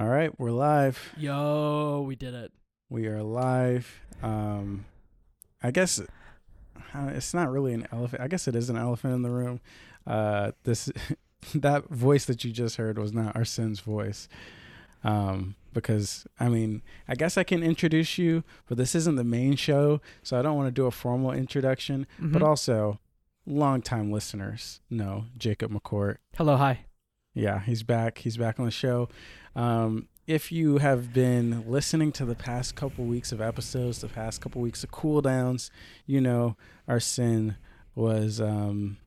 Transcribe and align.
All 0.00 0.08
right, 0.08 0.32
we're 0.40 0.50
live. 0.50 1.12
Yo, 1.18 2.02
we 2.08 2.16
did 2.16 2.32
it. 2.32 2.52
We 2.88 3.06
are 3.08 3.22
live. 3.22 4.00
Um, 4.22 4.86
I 5.62 5.70
guess 5.72 6.00
uh, 6.00 7.08
it's 7.08 7.34
not 7.34 7.52
really 7.52 7.74
an 7.74 7.86
elephant. 7.92 8.22
I 8.22 8.26
guess 8.26 8.48
it 8.48 8.56
is 8.56 8.70
an 8.70 8.78
elephant 8.78 9.12
in 9.12 9.20
the 9.20 9.28
room. 9.30 9.60
Uh, 10.06 10.52
this 10.64 10.90
that 11.54 11.86
voice 11.90 12.24
that 12.24 12.42
you 12.44 12.50
just 12.50 12.76
heard 12.76 12.96
was 12.98 13.12
not 13.12 13.36
Arsen's 13.36 13.80
voice. 13.80 14.26
Um, 15.04 15.54
because 15.74 16.26
I 16.38 16.48
mean, 16.48 16.80
I 17.06 17.14
guess 17.14 17.36
I 17.36 17.44
can 17.44 17.62
introduce 17.62 18.16
you, 18.16 18.42
but 18.68 18.78
this 18.78 18.94
isn't 18.94 19.16
the 19.16 19.22
main 19.22 19.54
show, 19.54 20.00
so 20.22 20.38
I 20.38 20.40
don't 20.40 20.56
want 20.56 20.68
to 20.68 20.72
do 20.72 20.86
a 20.86 20.90
formal 20.90 21.32
introduction. 21.32 22.06
But 22.18 22.40
Mhm. 22.40 22.46
also, 22.46 23.00
longtime 23.44 24.10
listeners 24.10 24.80
know 24.88 25.26
Jacob 25.36 25.70
McCourt. 25.72 26.16
Hello, 26.38 26.56
hi. 26.56 26.86
Yeah, 27.34 27.60
he's 27.60 27.82
back. 27.82 28.18
He's 28.18 28.36
back 28.36 28.58
on 28.58 28.64
the 28.66 28.70
show. 28.70 29.08
Um, 29.54 30.08
if 30.26 30.52
you 30.52 30.78
have 30.78 31.12
been 31.12 31.64
listening 31.68 32.12
to 32.12 32.24
the 32.24 32.34
past 32.34 32.74
couple 32.76 33.04
weeks 33.04 33.32
of 33.32 33.40
episodes, 33.40 34.00
the 34.00 34.08
past 34.08 34.40
couple 34.40 34.60
weeks 34.62 34.84
of 34.84 34.90
cool 34.90 35.20
downs, 35.20 35.70
you 36.06 36.20
know 36.20 36.56
Arsen 36.88 37.56
was 37.94 38.40
um, 38.40 38.98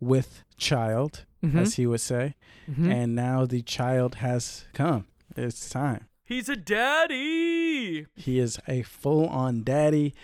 with 0.00 0.44
child, 0.56 1.24
Mhm. 1.42 1.60
as 1.60 1.74
he 1.74 1.86
would 1.86 2.00
say, 2.00 2.34
Mhm. 2.68 2.92
and 2.92 3.14
now 3.14 3.46
the 3.46 3.62
child 3.62 4.16
has 4.16 4.64
come. 4.72 5.06
It's 5.36 5.68
time. 5.68 6.06
He's 6.24 6.48
a 6.48 6.56
daddy. 6.56 8.06
He 8.16 8.38
is 8.38 8.58
a 8.66 8.82
full-on 8.82 9.62
daddy, 9.62 10.14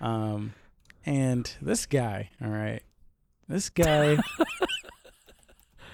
um, 0.00 0.52
and 1.06 1.50
this 1.62 1.86
guy, 1.86 2.30
all 2.42 2.48
right, 2.50 2.82
this 3.48 3.68
guy. 3.70 4.18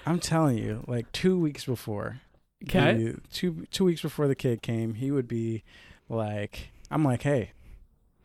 I'm 0.05 0.19
telling 0.19 0.57
you, 0.57 0.83
like 0.87 1.11
two 1.11 1.39
weeks 1.39 1.65
before, 1.65 2.21
Okay. 2.63 3.15
two 3.31 3.65
two 3.71 3.85
weeks 3.85 4.01
before 4.01 4.27
the 4.27 4.35
kid 4.35 4.61
came, 4.61 4.95
he 4.95 5.11
would 5.11 5.27
be 5.27 5.63
like, 6.09 6.69
I'm 6.89 7.03
like, 7.03 7.23
hey, 7.23 7.51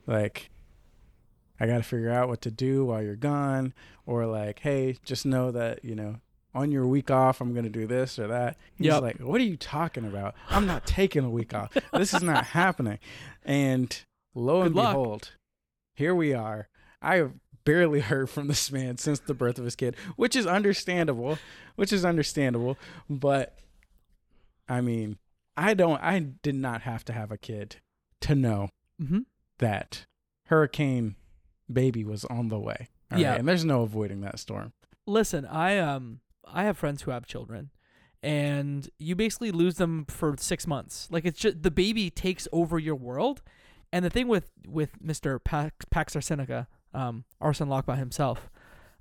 like, 0.06 0.50
I 1.58 1.66
got 1.66 1.78
to 1.78 1.82
figure 1.82 2.10
out 2.10 2.28
what 2.28 2.41
to 2.42 2.50
do 2.50 2.84
while 2.84 3.02
you're 3.02 3.16
gone, 3.16 3.72
or 4.04 4.27
like, 4.27 4.58
hey, 4.60 4.97
just 5.04 5.24
know 5.24 5.50
that 5.52 5.84
you 5.84 5.94
know, 5.94 6.16
on 6.54 6.70
your 6.70 6.86
week 6.86 7.10
off, 7.10 7.41
I'm 7.41 7.54
gonna 7.54 7.69
do 7.70 7.86
this 7.86 8.19
or 8.19 8.27
that. 8.28 8.56
He's 8.77 8.86
Yep. 8.88 9.02
like, 9.02 9.19
what 9.20 9.41
are 9.41 9.44
you 9.44 9.56
talking 9.56 10.04
about? 10.04 10.34
I'm 10.50 10.66
not 10.66 10.86
taking 10.86 11.24
a 11.24 11.30
week 11.30 11.54
off. 11.54 11.77
This 11.92 12.12
is 12.14 12.22
not 12.22 12.44
happening. 12.48 12.98
And 13.44 13.98
lo 14.34 14.62
and 14.62 14.74
luck. 14.74 14.92
behold, 14.92 15.30
here 15.94 16.14
we 16.14 16.32
are. 16.34 16.69
I 17.02 17.16
have 17.16 17.32
barely 17.67 18.00
heard 18.11 18.31
from 18.31 18.47
this 18.48 18.72
man 18.72 18.97
since 18.97 19.19
the 19.20 19.34
birth 19.34 19.59
of 19.59 19.64
his 19.67 19.77
kid, 19.77 19.95
which 20.17 20.34
is 20.34 20.47
understandable, 20.47 21.39
which 21.75 21.92
is 21.92 22.03
understandable. 22.06 22.78
But 23.11 23.59
I 24.69 24.81
mean, 24.81 25.19
I 25.56 25.75
don't, 25.75 26.03
I 26.03 26.19
did 26.20 26.55
not 26.55 26.83
have 26.83 27.05
to 27.06 27.12
have 27.12 27.31
a 27.31 27.37
kid 27.39 27.77
to 28.22 28.34
know 28.34 28.70
Mm-hmm. 29.03 29.20
that 29.59 30.06
Hurricane 30.47 31.17
Baby 31.70 32.03
was 32.03 32.25
on 32.25 32.48
the 32.48 32.59
way. 32.59 32.89
All 33.12 33.19
Yeah. 33.19 33.33
right? 33.33 33.39
And 33.41 33.47
there's 33.47 33.64
no 33.64 33.83
avoiding 33.83 34.22
that 34.22 34.39
storm. 34.39 34.72
Listen, 35.06 35.44
I 35.44 35.78
um 35.78 36.20
I 36.47 36.64
have 36.64 36.78
friends 36.78 37.03
who 37.03 37.11
have 37.11 37.27
children, 37.27 37.70
and 38.22 38.89
you 38.98 39.14
basically 39.14 39.50
lose 39.50 39.75
them 39.75 40.06
for 40.09 40.34
six 40.39 40.67
months. 40.67 41.09
Like 41.11 41.25
it's 41.27 41.39
just 41.39 41.62
the 41.62 41.70
baby 41.70 42.09
takes 42.09 42.48
over 42.53 42.78
your 42.78 42.94
world. 42.94 43.42
And 43.92 44.03
the 44.05 44.11
thing 44.11 44.28
with 44.28 44.50
with 44.67 45.00
Mister 45.00 45.39
Pax, 45.39 45.84
Pax 45.91 46.14
Arsenica, 46.14 46.67
um, 46.97 47.25
Arsen 47.41 47.69
Lockbot 47.69 47.98
himself, 47.98 48.48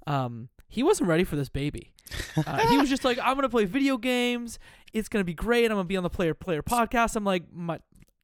um, 0.07 0.49
he 0.67 0.83
wasn't 0.83 1.07
ready 1.09 1.23
for 1.23 1.35
this 1.35 1.49
baby. 1.49 1.91
Uh, 2.45 2.67
he 2.67 2.77
was 2.77 2.89
just 2.89 3.05
like, 3.05 3.17
I'm 3.23 3.35
gonna 3.35 3.47
play 3.49 3.63
video 3.63 3.97
games. 3.97 4.59
It's 4.93 5.07
gonna 5.07 5.23
be 5.23 5.33
great. 5.33 5.65
I'm 5.71 5.77
gonna 5.77 5.85
be 5.85 5.95
on 5.95 6.03
the 6.03 6.09
Player 6.09 6.33
Player 6.33 6.61
podcast. 6.61 7.15
I'm 7.15 7.23
like, 7.23 7.43
my 7.53 7.79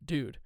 dude, 0.05 0.37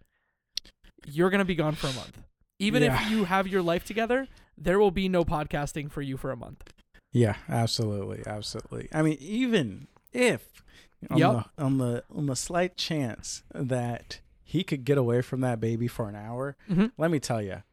you're 1.05 1.29
gonna 1.29 1.45
be 1.45 1.55
gone 1.55 1.73
for 1.75 1.87
a 1.87 1.93
month. 1.93 2.19
Even 2.59 2.83
Yeah. 2.83 3.03
if 3.03 3.09
you 3.11 3.25
have 3.25 3.47
your 3.47 3.61
life 3.61 3.83
together, 3.83 4.27
there 4.57 4.79
will 4.79 4.91
be 4.91 5.09
no 5.09 5.25
podcasting 5.25 5.91
for 5.91 6.01
you 6.01 6.15
for 6.15 6.31
a 6.31 6.37
month. 6.37 6.73
Yeah, 7.11 7.35
absolutely, 7.49 8.21
absolutely. 8.25 8.87
I 8.93 9.01
mean, 9.01 9.17
even 9.19 9.87
if 10.13 10.63
on, 11.09 11.17
Yep. 11.17 11.31
the, 11.57 11.63
on 11.63 11.77
the 11.79 12.03
on 12.15 12.25
the 12.27 12.35
slight 12.35 12.77
chance 12.77 13.43
that 13.53 14.19
he 14.43 14.63
could 14.63 14.85
get 14.85 14.97
away 14.97 15.21
from 15.21 15.41
that 15.41 15.59
baby 15.59 15.87
for 15.87 16.07
an 16.07 16.15
hour, 16.15 16.55
Mhm. 16.69 16.91
let 16.97 17.09
me 17.11 17.19
tell 17.19 17.41
you, 17.41 17.63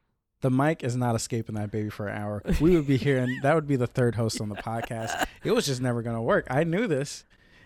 the 0.42 0.50
mic 0.50 0.84
is 0.84 0.94
not 0.97 1.14
escaping 1.16 1.54
that 1.56 1.70
baby 1.70 1.88
for 1.88 2.06
an 2.08 2.16
hour. 2.20 2.42
We 2.60 2.76
would 2.76 2.86
be 2.86 2.97
here, 2.98 3.19
and 3.19 3.30
that 3.42 3.54
would 3.54 3.66
be 3.66 3.76
the 3.76 3.86
third 3.86 4.14
host 4.16 4.41
on 4.41 4.48
the 4.48 4.56
podcast. 4.56 5.26
It 5.44 5.53
was 5.53 5.66
just 5.66 5.80
never 5.80 6.03
going 6.03 6.16
to 6.16 6.22
work. 6.22 6.47
I 6.50 6.64
knew 6.64 6.86
this. 6.86 7.25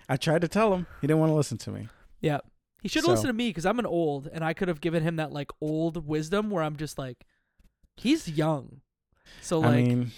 I 0.09 0.17
tried 0.17 0.43
to 0.43 0.49
tell 0.49 0.73
him. 0.75 0.87
He 1.01 1.07
didn't 1.09 1.19
want 1.21 1.31
to 1.31 1.35
listen 1.35 1.59
to 1.59 1.71
me. 1.73 1.89
Yeah. 2.21 2.39
He 2.83 2.89
should 2.89 3.03
So- 3.05 3.11
listen 3.11 3.27
to 3.27 3.33
me 3.33 3.49
because 3.51 3.67
I'm 3.67 3.79
an 3.81 3.87
old, 3.87 4.29
and 4.33 4.45
I 4.45 4.53
could 4.55 4.69
have 4.69 4.81
given 4.81 5.03
him 5.03 5.17
that 5.17 5.33
like 5.33 5.51
old 5.61 6.07
wisdom 6.07 6.51
where 6.51 6.63
I'm 6.63 6.77
just 6.77 6.99
like, 6.99 7.25
he's 7.97 8.29
young, 8.29 8.81
so 9.41 9.59
like 9.59 9.71
I 9.71 9.83
mean, 9.83 10.11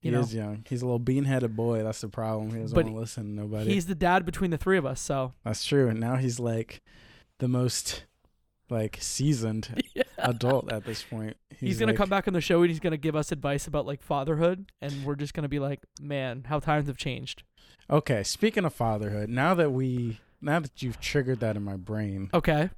he 0.00 0.10
know. 0.10 0.20
is 0.20 0.34
young. 0.34 0.64
He's 0.68 0.82
a 0.82 0.86
little 0.86 0.98
bean-headed 0.98 1.54
boy. 1.54 1.82
That's 1.84 2.00
the 2.00 2.08
problem. 2.08 2.50
He 2.52 2.60
doesn't 2.60 2.74
But 2.74 2.84
want 2.86 2.96
to 2.96 3.00
listen 3.00 3.24
to 3.24 3.30
nobody. 3.42 3.72
he's 3.74 3.86
the 3.86 3.94
dad 3.94 4.24
between 4.24 4.50
the 4.50 4.58
three 4.58 4.78
of 4.78 4.86
us. 4.86 5.00
So 5.00 5.34
That's 5.44 5.64
true. 5.64 5.88
And 5.88 6.00
now 6.00 6.16
he's 6.16 6.40
like 6.40 6.80
the 7.38 7.46
most 7.48 8.04
like 8.70 8.96
seasoned 9.00 9.82
adult 10.28 10.70
at 10.72 10.84
this 10.84 11.02
point. 11.02 11.36
he's, 11.58 11.78
gonna 11.78 11.92
like- 11.92 11.98
come 11.98 12.08
back 12.08 12.26
on 12.28 12.34
the 12.34 12.40
show 12.40 12.62
and 12.62 12.70
he's 12.70 12.80
gonna 12.80 12.96
give 12.96 13.16
us 13.16 13.32
advice 13.32 13.66
about 13.66 13.86
like 13.86 14.02
fatherhood, 14.02 14.70
and 14.80 15.04
we're 15.04 15.16
just 15.16 15.34
gonna 15.34 15.48
be 15.48 15.58
like, 15.58 15.80
man, 16.00 16.44
how 16.48 16.58
times 16.58 16.86
have 16.88 16.96
changed. 16.96 17.42
Okay, 17.88 18.22
speaking 18.22 18.64
of 18.64 18.74
fatherhood, 18.74 19.28
now 19.28 19.54
that 19.54 19.72
we 19.72 20.20
now 20.40 20.60
that 20.60 20.82
you've 20.82 21.00
triggered 21.00 21.40
that 21.40 21.56
in 21.56 21.62
my 21.62 21.76
brain, 21.76 22.30
Okay, 22.34 22.70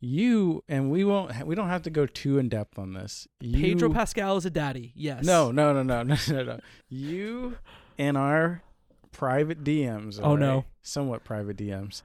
you 0.00 0.62
and 0.68 0.90
we 0.90 1.04
won't 1.04 1.46
we 1.46 1.54
don't 1.54 1.68
have 1.68 1.82
to 1.82 1.90
go 1.90 2.06
too 2.06 2.38
in 2.38 2.48
depth 2.48 2.78
on 2.78 2.94
this. 2.94 3.28
You, 3.40 3.62
Pedro 3.62 3.92
Pascal 3.92 4.36
is 4.36 4.46
a 4.46 4.50
daddy. 4.50 4.92
Yes. 4.94 5.24
No, 5.24 5.50
no, 5.50 5.72
no, 5.72 5.82
no, 5.82 6.02
no, 6.02 6.16
no, 6.28 6.42
no. 6.42 6.60
You 6.88 7.58
and 7.98 8.16
our 8.16 8.62
private 9.12 9.64
DMs. 9.64 10.20
Oh, 10.22 10.36
no. 10.36 10.64
Somewhat 10.82 11.24
private 11.24 11.56
DMs. 11.56 12.02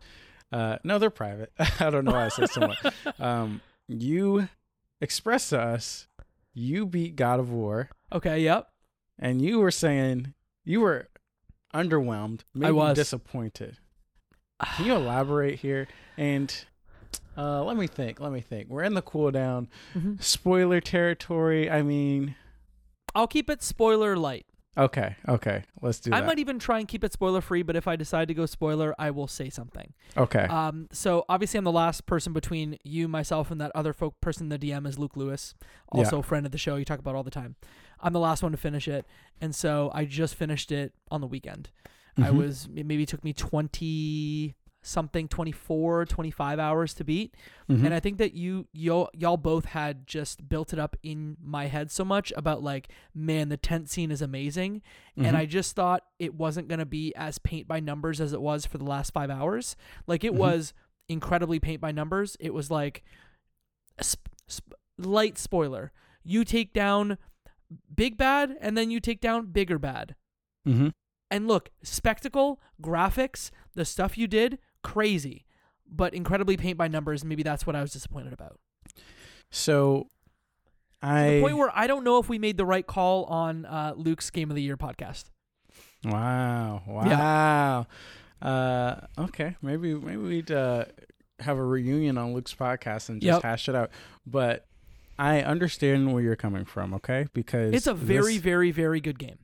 Uh, 0.51 0.77
no, 0.83 0.97
they're 0.97 1.09
private. 1.09 1.51
I 1.79 1.89
don't 1.89 2.05
know 2.05 2.11
why 2.13 2.25
I 2.25 2.29
said 2.29 2.49
somewhat. 2.49 2.77
um, 3.19 3.61
you 3.89 4.47
expressed 5.01 5.49
to 5.49 5.59
us 5.59 6.07
you 6.53 6.85
beat 6.85 7.15
God 7.15 7.39
of 7.39 7.51
War, 7.51 7.89
Okay. 8.11 8.39
Yep. 8.41 8.67
and 9.17 9.41
you 9.41 9.59
were 9.59 9.71
saying 9.71 10.33
you 10.65 10.81
were 10.81 11.07
underwhelmed, 11.73 12.41
maybe 12.53 12.71
was. 12.73 12.95
disappointed. 12.95 13.77
Can 14.75 14.85
you 14.85 14.95
elaborate 14.95 15.59
here? 15.59 15.87
And 16.17 16.53
uh, 17.37 17.63
let 17.63 17.77
me 17.77 17.87
think. 17.87 18.19
Let 18.19 18.31
me 18.33 18.41
think. 18.41 18.67
We're 18.69 18.83
in 18.83 18.93
the 18.93 19.01
cooldown. 19.01 19.67
Mhm. 19.95 20.21
Spoiler 20.21 20.81
territory. 20.81 21.69
I 21.69 21.81
mean, 21.81 22.35
I'll 23.15 23.27
keep 23.27 23.49
it 23.49 23.63
spoiler 23.63 24.17
light. 24.17 24.45
Okay, 24.77 25.15
okay. 25.27 25.63
Let's 25.81 25.99
do 25.99 26.11
I 26.13 26.19
that. 26.21 26.27
might 26.27 26.39
even 26.39 26.59
try 26.59 26.79
and 26.79 26.87
keep 26.87 27.03
it 27.03 27.11
spoiler 27.13 27.41
free, 27.41 27.63
but 27.63 27.75
if 27.75 27.87
I 27.87 27.95
decide 27.95 28.27
to 28.29 28.33
go 28.33 28.45
spoiler, 28.45 28.93
I 28.99 29.11
will 29.11 29.27
say 29.27 29.49
something. 29.49 29.93
okay. 30.17 30.43
Um, 30.45 30.87
so 30.91 31.25
obviously 31.29 31.57
I'm 31.57 31.63
the 31.63 31.71
last 31.71 32.05
person 32.05 32.33
between 32.33 32.77
you, 32.83 33.07
myself, 33.07 33.51
and 33.51 33.59
that 33.61 33.71
other 33.75 33.93
folk 33.93 34.19
person 34.21 34.51
in 34.51 34.59
the 34.59 34.71
DM 34.71 34.87
is 34.87 34.97
Luke 34.99 35.15
Lewis, 35.17 35.53
also 35.89 36.19
a 36.19 36.23
friend 36.23 36.45
of 36.45 36.51
the 36.51 36.57
show. 36.57 36.75
You 36.75 36.85
talk 36.85 36.99
about 36.99 37.15
all 37.15 37.23
the 37.23 37.31
time. 37.31 37.55
I'm 38.01 38.13
the 38.13 38.19
last 38.19 38.41
one 38.43 38.51
to 38.53 38.57
finish 38.57 38.87
it, 38.87 39.05
and 39.41 39.53
so 39.53 39.91
I 39.93 40.05
just 40.05 40.35
finished 40.35 40.71
it 40.71 40.93
on 41.11 41.19
the 41.21 41.27
weekend. 41.27 41.69
I 42.17 42.29
Mhm. 42.31 42.37
was 42.37 42.67
it 42.75 42.85
maybe 42.85 43.05
took 43.05 43.23
me 43.23 43.33
20 43.33 44.55
something 44.81 45.27
24 45.27 46.05
25 46.05 46.57
hours 46.57 46.93
to 46.93 47.03
beat 47.03 47.35
Mhm. 47.69 47.83
and 47.85 47.93
i 47.93 47.99
think 47.99 48.17
that 48.17 48.33
you 48.33 48.65
y'all, 48.71 49.09
y'all 49.13 49.35
both 49.35 49.65
had 49.65 50.07
just 50.07 50.47
built 50.47 50.71
it 50.71 50.79
up 50.79 50.95
in 51.03 51.35
my 51.43 51.65
head 51.67 51.91
so 51.91 52.05
much 52.05 52.31
about 52.37 52.63
like 52.63 52.87
man 53.13 53.49
the 53.49 53.57
tent 53.57 53.89
scene 53.89 54.09
is 54.09 54.21
amazing 54.21 54.81
Mhm. 55.17 55.25
and 55.25 55.35
I 55.37 55.45
just 55.45 55.75
thought 55.75 56.03
it 56.17 56.33
wasn't 56.33 56.69
going 56.69 56.79
to 56.79 56.85
be 56.85 57.13
as 57.15 57.39
paint 57.39 57.67
by 57.67 57.81
numbers 57.81 58.21
as 58.21 58.31
it 58.31 58.41
was 58.41 58.65
for 58.65 58.77
the 58.77 58.85
last 58.85 59.11
five 59.11 59.29
hours. 59.29 59.75
Like 60.07 60.23
it 60.23 60.31
Mhm. 60.31 60.37
was 60.37 60.73
incredibly 61.09 61.59
paint 61.59 61.81
by 61.81 61.91
numbers. 61.91 62.37
It 62.39 62.53
was 62.53 62.71
like 62.71 63.03
sp- 63.99 64.31
sp- 64.47 64.79
light 64.97 65.37
spoiler. 65.37 65.91
You 66.23 66.45
take 66.45 66.71
down 66.71 67.17
big 67.93 68.17
bad, 68.17 68.57
and 68.61 68.77
then 68.77 68.91
you 68.91 68.99
take 69.01 69.19
down 69.19 69.47
bigger 69.47 69.77
bad. 69.77 70.15
Mhm. 70.65 70.93
And 71.29 71.47
look, 71.47 71.69
spectacle, 71.83 72.59
graphics, 72.81 73.51
the 73.75 73.85
stuff 73.85 74.17
you 74.17 74.27
did, 74.27 74.57
crazy, 74.93 75.45
but 75.87 76.13
incredibly 76.13 76.57
paint 76.57 76.77
by 76.77 76.87
numbers. 76.87 77.23
Maybe 77.25 77.43
that's 77.43 77.65
what 77.67 77.75
I 77.75 77.81
was 77.81 77.91
disappointed 77.91 78.33
about. 78.33 78.59
So, 79.51 80.07
I 81.01 81.25
to 81.27 81.35
the 81.35 81.41
point 81.41 81.57
where 81.57 81.71
I 81.73 81.87
don't 81.87 82.03
know 82.03 82.17
if 82.19 82.29
we 82.29 82.37
made 82.39 82.57
the 82.57 82.65
right 82.65 82.85
call 82.85 83.25
on 83.25 83.65
uh, 83.65 83.93
Luke's 83.95 84.29
Game 84.29 84.49
of 84.49 84.55
the 84.55 84.61
Year 84.63 84.77
podcast. 84.77 85.25
wow, 86.05 86.81
wow. 86.87 87.87
Uh, 88.41 89.01
okay, 89.17 89.55
maybe 89.61 89.93
maybe 89.95 90.17
we'd 90.17 90.51
uh, 90.51 90.85
have 91.39 91.57
a 91.57 91.63
reunion 91.63 92.17
on 92.17 92.33
Luke's 92.33 92.53
podcast 92.53 93.09
and 93.09 93.21
just 93.21 93.35
Yep. 93.37 93.43
hash 93.43 93.67
it 93.69 93.75
out. 93.75 93.91
But 94.25 94.65
I 95.17 95.41
understand 95.41 96.13
where 96.13 96.21
you're 96.23 96.35
coming 96.37 96.63
from. 96.65 96.93
Okay, 96.93 97.27
because 97.33 97.73
It's 97.73 97.87
a 97.87 97.93
very, 97.93 98.33
this- 98.35 98.41
very, 98.41 98.71
very 98.71 99.01
good 99.01 99.19
game. 99.19 99.39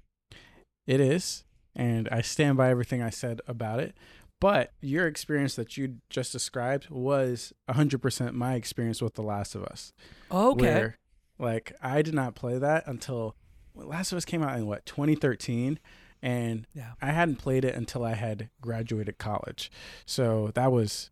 it 0.87 0.99
is, 1.01 1.43
and 1.75 2.07
I 2.09 2.21
stand 2.21 2.57
by 2.57 2.69
everything 2.69 3.01
I 3.01 3.09
said 3.09 3.41
about 3.47 3.79
it. 3.79 3.95
But 4.39 4.73
your 4.81 5.07
experience 5.07 5.55
that 5.55 5.77
you 5.77 5.95
just 6.09 6.31
described 6.31 6.89
was 6.89 7.53
100% 7.69 8.33
my 8.33 8.55
experience 8.55 9.01
with 9.01 9.13
The 9.15 9.21
Last 9.23 9.55
of 9.55 9.63
Us. 9.63 9.93
Okay. 10.31 10.61
Where, 10.65 10.97
like, 11.39 11.73
I 11.81 12.01
did 12.01 12.13
not 12.13 12.35
play 12.35 12.57
that 12.57 12.83
until 12.85 13.35
Last 13.73 14.11
of 14.11 14.17
Us 14.17 14.25
came 14.25 14.43
out 14.43 14.57
in 14.57 14.67
what 14.67 14.85
2013, 14.85 15.79
and 16.21 16.67
Yeah. 16.73 16.93
I 17.01 17.11
hadn't 17.11 17.37
played 17.37 17.63
it 17.65 17.75
until 17.75 18.03
I 18.03 18.13
had 18.13 18.49
graduated 18.61 19.17
college. 19.17 19.71
So 20.05 20.51
that 20.55 20.71
was 20.71 21.11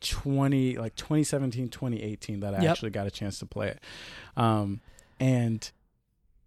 20 0.00 0.76
like 0.76 0.94
2017 0.94 1.68
2018 1.68 2.40
that 2.40 2.54
I 2.54 2.62
Yep. 2.62 2.70
actually 2.70 2.90
got 2.90 3.06
a 3.08 3.10
chance 3.10 3.38
to 3.40 3.46
play 3.46 3.68
it. 3.68 3.82
Um 4.36 4.80
and 5.18 5.70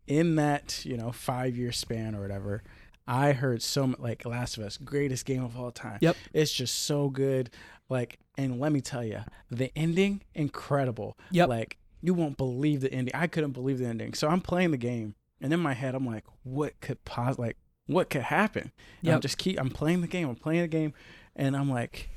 in 0.08 0.36
that, 0.36 0.86
you 0.86 0.96
know, 0.96 1.12
5 1.12 1.58
year 1.58 1.72
span 1.74 2.16
or 2.16 2.22
whatever, 2.22 2.64
I 3.08 3.34
heard 3.34 3.62
so 3.62 3.88
much 3.88 4.00
like 4.00 4.26
Last 4.26 4.58
of 4.58 4.64
Us 4.64 4.78
greatest 4.78 5.26
game 5.26 5.44
of 5.44 5.58
all 5.58 5.72
time. 5.72 5.98
Yep. 6.02 6.16
It's 6.34 6.52
just 6.54 6.84
so 6.84 7.10
good. 7.10 7.50
Like 7.90 8.20
and 8.38 8.60
let 8.60 8.72
me 8.72 8.80
tell 8.82 9.04
you, 9.04 9.20
the 9.50 9.72
ending 9.78 10.22
incredible. 10.34 11.18
Yep. 11.32 11.50
Like 11.50 11.78
you 12.02 12.14
won't 12.14 12.38
believe 12.38 12.82
the 12.82 12.92
ending. 12.94 13.14
I 13.16 13.28
couldn't 13.28 13.52
believe 13.52 13.80
the 13.80 13.86
ending. 13.86 14.14
So 14.14 14.28
I'm 14.28 14.42
playing 14.42 14.72
the 14.72 14.78
game 14.78 15.16
and 15.42 15.52
in 15.54 15.60
my 15.60 15.74
head 15.74 15.96
I'm 15.96 16.06
like 16.06 16.24
what 16.44 16.80
could 16.82 17.04
pos 17.06 17.38
like 17.38 17.58
what 17.88 18.10
could 18.10 18.22
happen? 18.24 18.72
And 19.04 19.12
I'm 19.14 19.22
just 19.22 19.38
keep 19.38 19.60
I'm 19.60 19.70
playing 19.70 20.02
the 20.02 20.08
game, 20.08 20.30
I'm 20.30 20.36
playing 20.36 20.62
the 20.62 20.68
game 20.68 20.94
and 21.36 21.56
I'm 21.58 21.70
like 21.70 22.10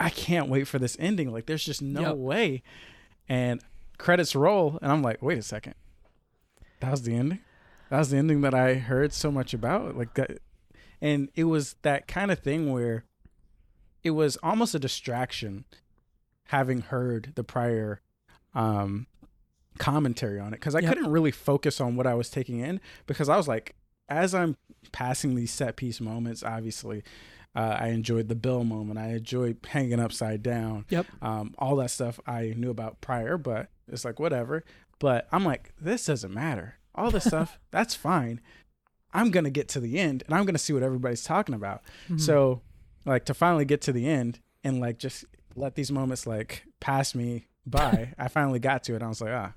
I 0.00 0.10
can't 0.10 0.48
wait 0.48 0.66
for 0.68 0.78
this 0.78 0.96
ending. 1.00 1.32
Like 1.32 1.46
there's 1.46 1.64
just 1.64 1.82
no 1.82 2.00
Yep. 2.02 2.16
way. 2.16 2.62
And 3.28 3.60
credits 3.98 4.34
roll 4.34 4.78
and 4.80 4.90
I'm 4.90 5.02
like, 5.02 5.22
wait 5.22 5.38
a 5.38 5.42
second. 5.42 5.74
That 6.80 6.90
was 6.92 7.02
the 7.02 7.14
ending? 7.14 7.40
That 7.90 7.98
was 7.98 8.10
the 8.10 8.18
ending 8.18 8.40
that 8.42 8.54
I 8.54 8.74
heard 8.74 9.12
so 9.12 9.30
much 9.30 9.54
about. 9.54 9.96
Like 9.96 10.14
that 10.14 10.38
and 11.00 11.28
it 11.34 11.44
was 11.44 11.76
that 11.82 12.08
kind 12.08 12.30
of 12.30 12.40
thing 12.40 12.72
where 12.72 13.04
it 14.02 14.10
was 14.10 14.36
almost 14.42 14.74
a 14.74 14.78
distraction 14.78 15.64
having 16.46 16.80
heard 16.82 17.32
the 17.34 17.44
prior 17.44 18.00
um 18.54 19.06
commentary 19.78 20.40
on 20.40 20.48
it 20.48 20.58
because 20.58 20.74
I 20.74 20.80
Yep. 20.80 20.88
couldn't 20.88 21.10
really 21.12 21.30
focus 21.30 21.80
on 21.80 21.94
what 21.94 22.06
I 22.06 22.14
was 22.14 22.30
taking 22.30 22.58
in 22.58 22.80
because 23.06 23.28
I 23.28 23.36
was 23.36 23.46
like 23.46 23.76
as 24.08 24.34
I'm 24.34 24.56
passing 24.90 25.34
these 25.36 25.52
set 25.52 25.76
piece 25.76 26.00
moments 26.00 26.42
obviously 26.42 27.04
uh, 27.54 27.76
I 27.80 27.88
enjoyed 27.88 28.28
the 28.28 28.34
Bill 28.34 28.64
moment 28.64 28.98
I 28.98 29.10
enjoyed 29.10 29.58
hanging 29.68 30.00
upside 30.00 30.42
down 30.42 30.86
Yep. 30.90 31.06
um, 31.22 31.54
all 31.58 31.76
that 31.76 31.90
stuff 31.90 32.18
I 32.26 32.54
knew 32.56 32.70
about 32.70 33.00
prior 33.00 33.38
but 33.38 33.68
it's 33.86 34.04
like 34.04 34.18
whatever 34.18 34.64
but 34.98 35.28
I'm 35.30 35.44
like 35.44 35.72
this 35.80 36.06
doesn't 36.06 36.34
matter 36.34 36.77
all 36.98 37.10
this 37.10 37.24
stuff 37.24 37.58
that's 37.70 37.94
fine 37.94 38.40
I'm 39.14 39.30
gonna 39.30 39.50
get 39.50 39.68
to 39.68 39.80
the 39.80 39.98
end 39.98 40.22
and 40.26 40.34
I'm 40.34 40.44
gonna 40.44 40.58
see 40.58 40.72
what 40.72 40.82
everybody's 40.82 41.24
talking 41.24 41.54
about 41.54 41.82
Mhm. 42.10 42.20
so, 42.20 42.60
like 43.06 43.24
to 43.26 43.34
finally 43.34 43.64
get 43.64 43.80
to 43.82 43.92
the 43.92 44.06
end 44.06 44.40
and 44.62 44.80
like 44.80 44.98
just 44.98 45.24
let 45.56 45.74
these 45.76 45.90
moments 45.90 46.26
like 46.26 46.64
pass 46.80 47.14
me 47.14 47.46
by, 47.66 48.12
I 48.18 48.28
finally 48.28 48.58
got 48.58 48.82
to 48.84 48.94
it. 48.94 49.02
I 49.02 49.08
was 49.08 49.20
like, 49.22 49.32
ah, 49.32 49.54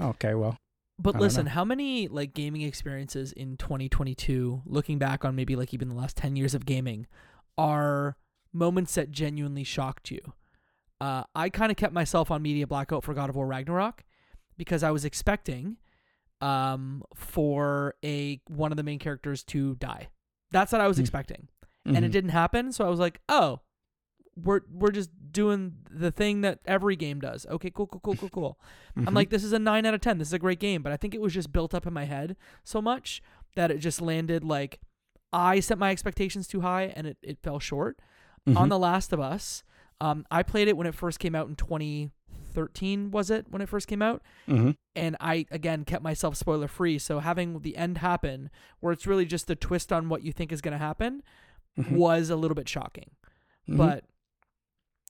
okay, 0.00 0.34
well, 0.34 0.56
But 0.98 1.16
listen, 1.16 1.46
know. 1.46 1.50
how 1.52 1.64
many 1.64 2.06
like 2.08 2.34
gaming 2.34 2.62
experiences 2.62 3.32
in 3.32 3.56
2022, 3.56 4.62
looking 4.66 4.98
back 4.98 5.24
on 5.24 5.34
maybe 5.34 5.56
like 5.56 5.72
even 5.74 5.88
the 5.88 5.94
last 5.94 6.16
10 6.16 6.36
years 6.36 6.54
of 6.54 6.66
gaming, 6.66 7.06
are 7.58 8.16
moments 8.52 8.94
that 8.94 9.10
genuinely 9.10 9.64
shocked 9.64 10.10
you? 10.10 10.20
Uh, 11.00 11.24
I 11.34 11.48
kind 11.50 11.70
of 11.70 11.76
kept 11.76 11.92
myself 11.92 12.30
on 12.30 12.42
media 12.42 12.66
blackout 12.66 13.04
for 13.04 13.14
God 13.14 13.28
of 13.30 13.36
War 13.36 13.46
Ragnarok 13.46 14.04
because 14.56 14.82
I 14.82 14.90
was 14.90 15.04
expecting 15.04 15.76
um, 16.44 17.02
for 17.14 17.94
a 18.04 18.40
one 18.48 18.70
of 18.72 18.76
the 18.76 18.82
main 18.82 18.98
characters 18.98 19.42
to 19.44 19.74
die. 19.76 20.08
That's 20.50 20.72
what 20.72 20.80
I 20.80 20.88
was 20.88 20.96
Hmm. 20.98 21.02
expecting, 21.02 21.48
and 21.84 22.04
it 22.04 22.08
mhm, 22.08 22.12
didn't 22.12 22.30
happen. 22.30 22.72
So 22.72 22.84
I 22.84 22.88
was 22.88 23.00
like, 23.00 23.20
oh, 23.28 23.60
we're 24.36 24.60
we're 24.70 24.90
just 24.90 25.10
doing 25.32 25.74
the 25.90 26.10
thing 26.10 26.40
that 26.42 26.58
every 26.66 26.96
game 26.96 27.20
does. 27.20 27.46
Okay, 27.46 27.70
cool, 27.70 27.86
cool, 27.86 28.00
cool, 28.00 28.16
cool, 28.16 28.28
cool. 28.28 28.60
I'm 28.96 29.06
mhm. 29.06 29.14
like, 29.14 29.30
this 29.30 29.44
is 29.44 29.52
a 29.52 29.58
nine 29.58 29.86
out 29.86 29.94
of 29.94 30.00
ten. 30.00 30.18
This 30.18 30.28
is 30.28 30.34
a 30.34 30.38
great 30.38 30.58
game, 30.60 30.82
but 30.82 30.92
I 30.92 30.96
think 30.96 31.14
it 31.14 31.20
was 31.20 31.32
just 31.34 31.52
built 31.52 31.74
up 31.74 31.86
in 31.86 31.92
my 31.92 32.04
head 32.04 32.36
so 32.64 32.80
much 32.82 33.22
that 33.56 33.70
it 33.70 33.78
just 33.78 34.00
landed 34.00 34.44
like 34.44 34.80
I 35.32 35.60
set 35.60 35.78
my 35.78 35.90
expectations 35.90 36.46
too 36.46 36.60
high 36.60 36.92
and 36.94 37.06
it, 37.06 37.16
it 37.22 37.38
fell 37.42 37.58
short. 37.60 37.98
On 38.46 38.54
Mhm. 38.54 38.68
The 38.68 38.78
Last 38.78 39.12
of 39.12 39.20
Us, 39.20 39.64
um, 40.00 40.26
I 40.30 40.42
played 40.42 40.68
it 40.68 40.76
when 40.76 40.86
it 40.86 40.94
first 40.94 41.18
came 41.18 41.34
out 41.34 41.48
in 41.48 41.56
2013. 42.54 43.10
Was 43.10 43.30
it 43.30 43.46
when 43.50 43.60
it 43.62 43.68
first 43.68 43.86
came 43.88 44.02
out? 44.02 44.22
Mhm. 44.48 44.76
And 44.94 45.16
I 45.20 45.46
again 45.50 45.84
kept 45.84 46.02
myself 46.02 46.36
spoiler 46.36 46.68
free. 46.68 46.98
So 46.98 47.18
having 47.20 47.60
the 47.60 47.76
end 47.76 47.98
happen, 47.98 48.50
where 48.80 48.92
it's 48.92 49.06
really 49.06 49.26
just 49.26 49.46
the 49.46 49.56
twist 49.56 49.92
on 49.92 50.08
what 50.08 50.22
you 50.22 50.32
think 50.32 50.52
is 50.52 50.60
going 50.60 50.72
to 50.72 50.78
happen, 50.78 51.22
Mhm. 51.78 51.92
was 51.92 52.30
a 52.30 52.36
little 52.36 52.54
bit 52.54 52.68
shocking. 52.68 53.10
Mhm. 53.68 53.76
But 53.76 54.04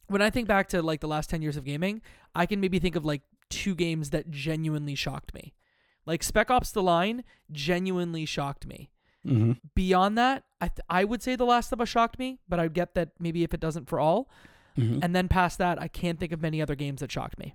when 0.06 0.23
I 0.23 0.31
think 0.31 0.49
back 0.49 0.69
to 0.69 0.82
like 0.82 1.00
the 1.00 1.08
last 1.08 1.31
10 1.31 1.43
years 1.43 1.56
of 1.56 1.64
gaming, 1.64 2.00
I 2.35 2.46
can 2.46 2.61
maybe 2.61 2.79
think 2.79 2.96
of 2.96 3.05
like 3.05 3.23
two 3.50 3.75
games 3.75 4.11
that 4.11 4.31
genuinely 4.31 4.94
shocked 4.94 5.35
me. 5.35 5.55
Like 6.06 6.23
Spec 6.23 6.50
Ops 6.50 6.70
The 6.73 6.82
Line 6.82 7.25
genuinely 7.50 8.25
shocked 8.26 8.67
me. 8.67 8.91
Mhm. 9.26 9.58
Beyond 9.75 10.19
that, 10.19 10.44
I, 10.61 10.69
th- 10.69 10.81
I 10.91 11.05
would 11.05 11.23
say 11.23 11.35
The 11.37 11.46
Last 11.46 11.73
of 11.73 11.81
Us 11.81 11.88
shocked 11.88 12.19
me, 12.19 12.41
but 12.49 12.61
I 12.61 12.69
get 12.69 12.94
that 12.94 13.12
maybe 13.19 13.43
if 13.43 13.55
it 13.55 13.61
doesn't 13.61 13.88
for 13.88 13.99
all. 13.99 14.29
Mhm. 14.78 15.00
And 15.02 15.14
then 15.14 15.28
past 15.28 15.58
that, 15.58 15.80
I 15.80 15.88
can't 15.88 16.18
think 16.18 16.32
of 16.32 16.42
many 16.42 16.60
other 16.62 16.74
games 16.74 17.00
that 17.00 17.12
shocked 17.12 17.38
me. 17.38 17.54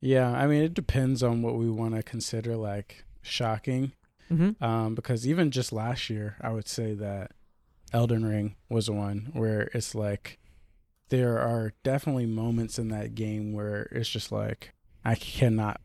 yeah, 0.00 0.30
I 0.32 0.46
mean, 0.48 0.62
it 0.62 0.74
depends 0.74 1.22
on 1.22 1.42
what 1.42 1.54
we 1.56 1.70
want 1.70 1.94
to 1.94 2.02
consider 2.02 2.56
like 2.56 3.04
shocking. 3.22 3.92
Mm-hmm. 4.30 4.62
Um, 4.64 4.94
because 4.94 5.26
even 5.28 5.50
just 5.50 5.72
last 5.72 6.10
year, 6.10 6.36
I 6.40 6.50
would 6.50 6.66
say 6.66 6.92
that 6.94 7.32
Elden 7.92 8.24
Ring 8.24 8.56
was 8.68 8.90
one 8.90 9.30
where 9.32 9.70
it's 9.74 9.94
like 9.94 10.38
there 11.10 11.38
are 11.38 11.72
definitely 11.84 12.26
moments 12.26 12.78
in 12.78 12.88
that 12.88 13.14
game 13.14 13.52
where 13.52 13.82
it's 13.92 14.08
just 14.08 14.32
like 14.32 14.72
I 15.04 15.14
cannot 15.14 15.80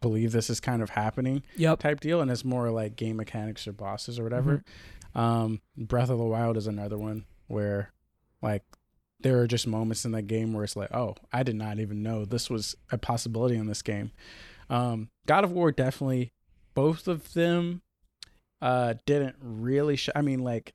believe 0.00 0.30
this 0.32 0.50
is 0.50 0.60
kind 0.60 0.82
of 0.82 0.90
happening 0.90 1.42
Yep. 1.56 1.78
type 1.80 2.00
deal, 2.00 2.20
and 2.20 2.30
it's 2.30 2.44
more 2.44 2.70
like 2.70 2.94
game 2.96 3.16
mechanics 3.16 3.66
or 3.66 3.72
bosses 3.72 4.18
or 4.20 4.22
whatever. 4.24 4.62
Um, 5.14 5.62
Breath 5.76 6.10
of 6.10 6.18
the 6.18 6.24
Wild 6.24 6.56
is 6.58 6.66
another 6.66 6.98
one 6.98 7.24
where 7.48 7.92
like 8.42 8.62
there 9.20 9.40
are 9.40 9.46
just 9.46 9.66
moments 9.66 10.04
in 10.04 10.12
that 10.12 10.22
game 10.26 10.52
where 10.52 10.64
it's 10.64 10.76
like, 10.76 10.92
oh, 10.94 11.14
I 11.32 11.42
did 11.42 11.56
not 11.56 11.78
even 11.78 12.02
know 12.02 12.24
this 12.24 12.50
was 12.50 12.76
a 12.90 12.98
possibility 12.98 13.56
in 13.56 13.66
this 13.66 13.82
game. 13.82 14.12
Um, 14.68 15.08
God 15.26 15.44
of 15.44 15.52
War 15.52 15.72
definitely, 15.72 16.32
both 16.74 17.08
of 17.08 17.32
them, 17.32 17.82
uh, 18.60 18.94
didn't 19.06 19.36
really. 19.40 19.96
Sh- 19.96 20.10
I 20.14 20.22
mean, 20.22 20.40
like, 20.40 20.74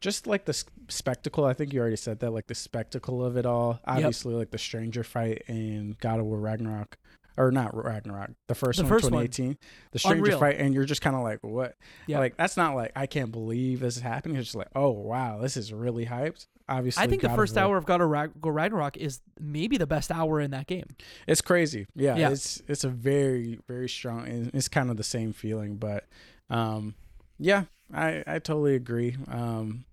just 0.00 0.26
like 0.26 0.44
the 0.44 0.50
s- 0.50 0.64
spectacle. 0.88 1.44
I 1.44 1.52
think 1.52 1.72
you 1.72 1.80
already 1.80 1.96
said 1.96 2.20
that. 2.20 2.30
Like 2.30 2.46
the 2.46 2.54
spectacle 2.54 3.24
of 3.24 3.36
it 3.36 3.46
all. 3.46 3.80
Obviously, 3.86 4.34
like 4.34 4.50
the 4.50 4.58
stranger 4.58 5.02
fight 5.04 5.42
in 5.48 5.96
God 6.00 6.20
of 6.20 6.26
War 6.26 6.38
Ragnarok, 6.38 6.96
or 7.36 7.50
not 7.50 7.74
Ragnarok, 7.74 8.30
the 8.48 8.54
first 8.54 8.78
The 8.78 8.84
one, 8.84 8.88
first 8.90 9.04
one. 9.04 9.12
2018. 9.26 9.58
The 9.92 9.98
stranger 9.98 10.18
Unreal. 10.24 10.38
fight, 10.38 10.56
and 10.58 10.74
you're 10.74 10.84
just 10.84 11.00
kind 11.02 11.16
of 11.16 11.22
like, 11.22 11.38
what? 11.42 11.76
Yeah. 12.06 12.18
Like 12.18 12.36
that's 12.36 12.56
not 12.56 12.74
like 12.74 12.92
I 12.96 13.06
can't 13.06 13.32
believe 13.32 13.80
this 13.80 13.96
is 13.96 14.02
happening. 14.02 14.36
It's 14.36 14.46
just 14.48 14.56
like, 14.56 14.68
oh 14.74 14.90
wow, 14.90 15.38
this 15.40 15.56
is 15.56 15.72
really 15.72 16.06
hyped. 16.06 16.46
Obviously, 16.68 17.02
I 17.02 17.08
think 17.08 17.22
the 17.22 17.26
God 17.28 17.34
of 17.34 17.38
first 17.38 17.56
War- 17.56 17.64
hour 17.64 17.76
of 17.78 17.84
God 17.86 18.00
of 18.00 18.10
Ragnarok 18.44 18.96
is 18.96 19.20
maybe 19.40 19.76
the 19.76 19.88
best 19.88 20.12
hour 20.12 20.40
in 20.40 20.52
that 20.52 20.68
game. 20.68 20.86
It's 21.26 21.40
crazy. 21.40 21.86
Yeah, 21.96 22.16
Yeah. 22.16 22.30
it's 22.30 22.62
it's 22.68 22.84
a 22.84 22.88
very 22.88 23.58
very 23.66 23.88
strong. 23.88 24.50
It's 24.54 24.68
kind 24.68 24.88
of 24.90 24.96
the 24.96 25.02
same 25.02 25.32
feeling, 25.32 25.76
but 25.76 26.04
um, 26.48 26.94
yeah, 27.38 27.64
I 27.92 28.22
I 28.26 28.38
totally 28.38 28.76
agree. 28.76 29.16
Um, 29.28 29.84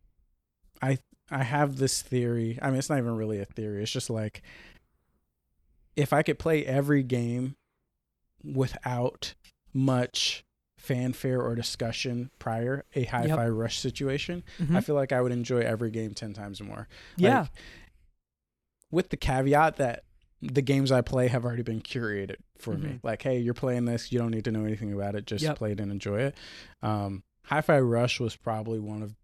I 0.81 0.99
I 1.31 1.43
have 1.43 1.77
this 1.77 2.01
theory. 2.03 2.59
I 2.61 2.69
mean, 2.69 2.77
it's 2.77 2.89
not 2.89 2.99
even 2.99 3.15
really 3.15 3.39
a 3.39 3.45
theory. 3.45 3.81
It's 3.81 3.91
just 3.91 4.09
like 4.11 4.43
if 5.97 6.13
I 6.13 6.21
could 6.23 6.39
play 6.39 6.65
every 6.65 7.03
game 7.03 7.57
without 8.43 9.33
much 9.73 10.45
fanfare 10.77 11.41
or 11.41 11.55
discussion 11.55 12.29
prior 12.39 12.85
a 12.95 13.03
hi-fi 13.05 13.47
rush 13.49 13.79
situation 13.79 14.43
Mhm. 14.59 14.75
i 14.75 14.79
feel 14.79 14.93
like 14.95 15.11
i 15.11 15.19
would 15.19 15.31
enjoy 15.31 15.59
every 15.59 15.89
game 15.89 16.13
10 16.13 16.33
times 16.33 16.61
more 16.61 16.87
yeah. 17.17 17.41
like, 17.41 17.49
with 18.91 19.09
the 19.09 19.17
caveat 19.17 19.75
that 19.77 20.03
the 20.39 20.61
games 20.61 20.91
I 20.91 21.01
play 21.01 21.27
have 21.29 21.43
already 21.43 21.63
been 21.63 21.81
curated 21.81 22.35
for 22.59 22.75
me. 22.77 22.89
Mhm. 22.89 22.99
Like, 23.03 23.23
hey, 23.23 23.39
you're 23.39 23.55
playing 23.55 23.85
this, 23.85 24.11
you 24.11 24.19
don't 24.19 24.29
need 24.29 24.45
to 24.45 24.51
know 24.51 24.65
anything 24.65 24.93
about 24.93 25.15
it, 25.15 25.25
just 25.25 25.43
Yep. 25.43 25.57
play 25.57 25.71
it 25.71 25.79
and 25.79 25.91
enjoy 25.91 26.19
it. 26.21 26.37
Um, 26.83 27.23
Hi-Fi 27.45 27.79
Rush 27.79 28.19
was 28.19 28.35
probably 28.35 28.77
one 28.79 29.01
of 29.01 29.15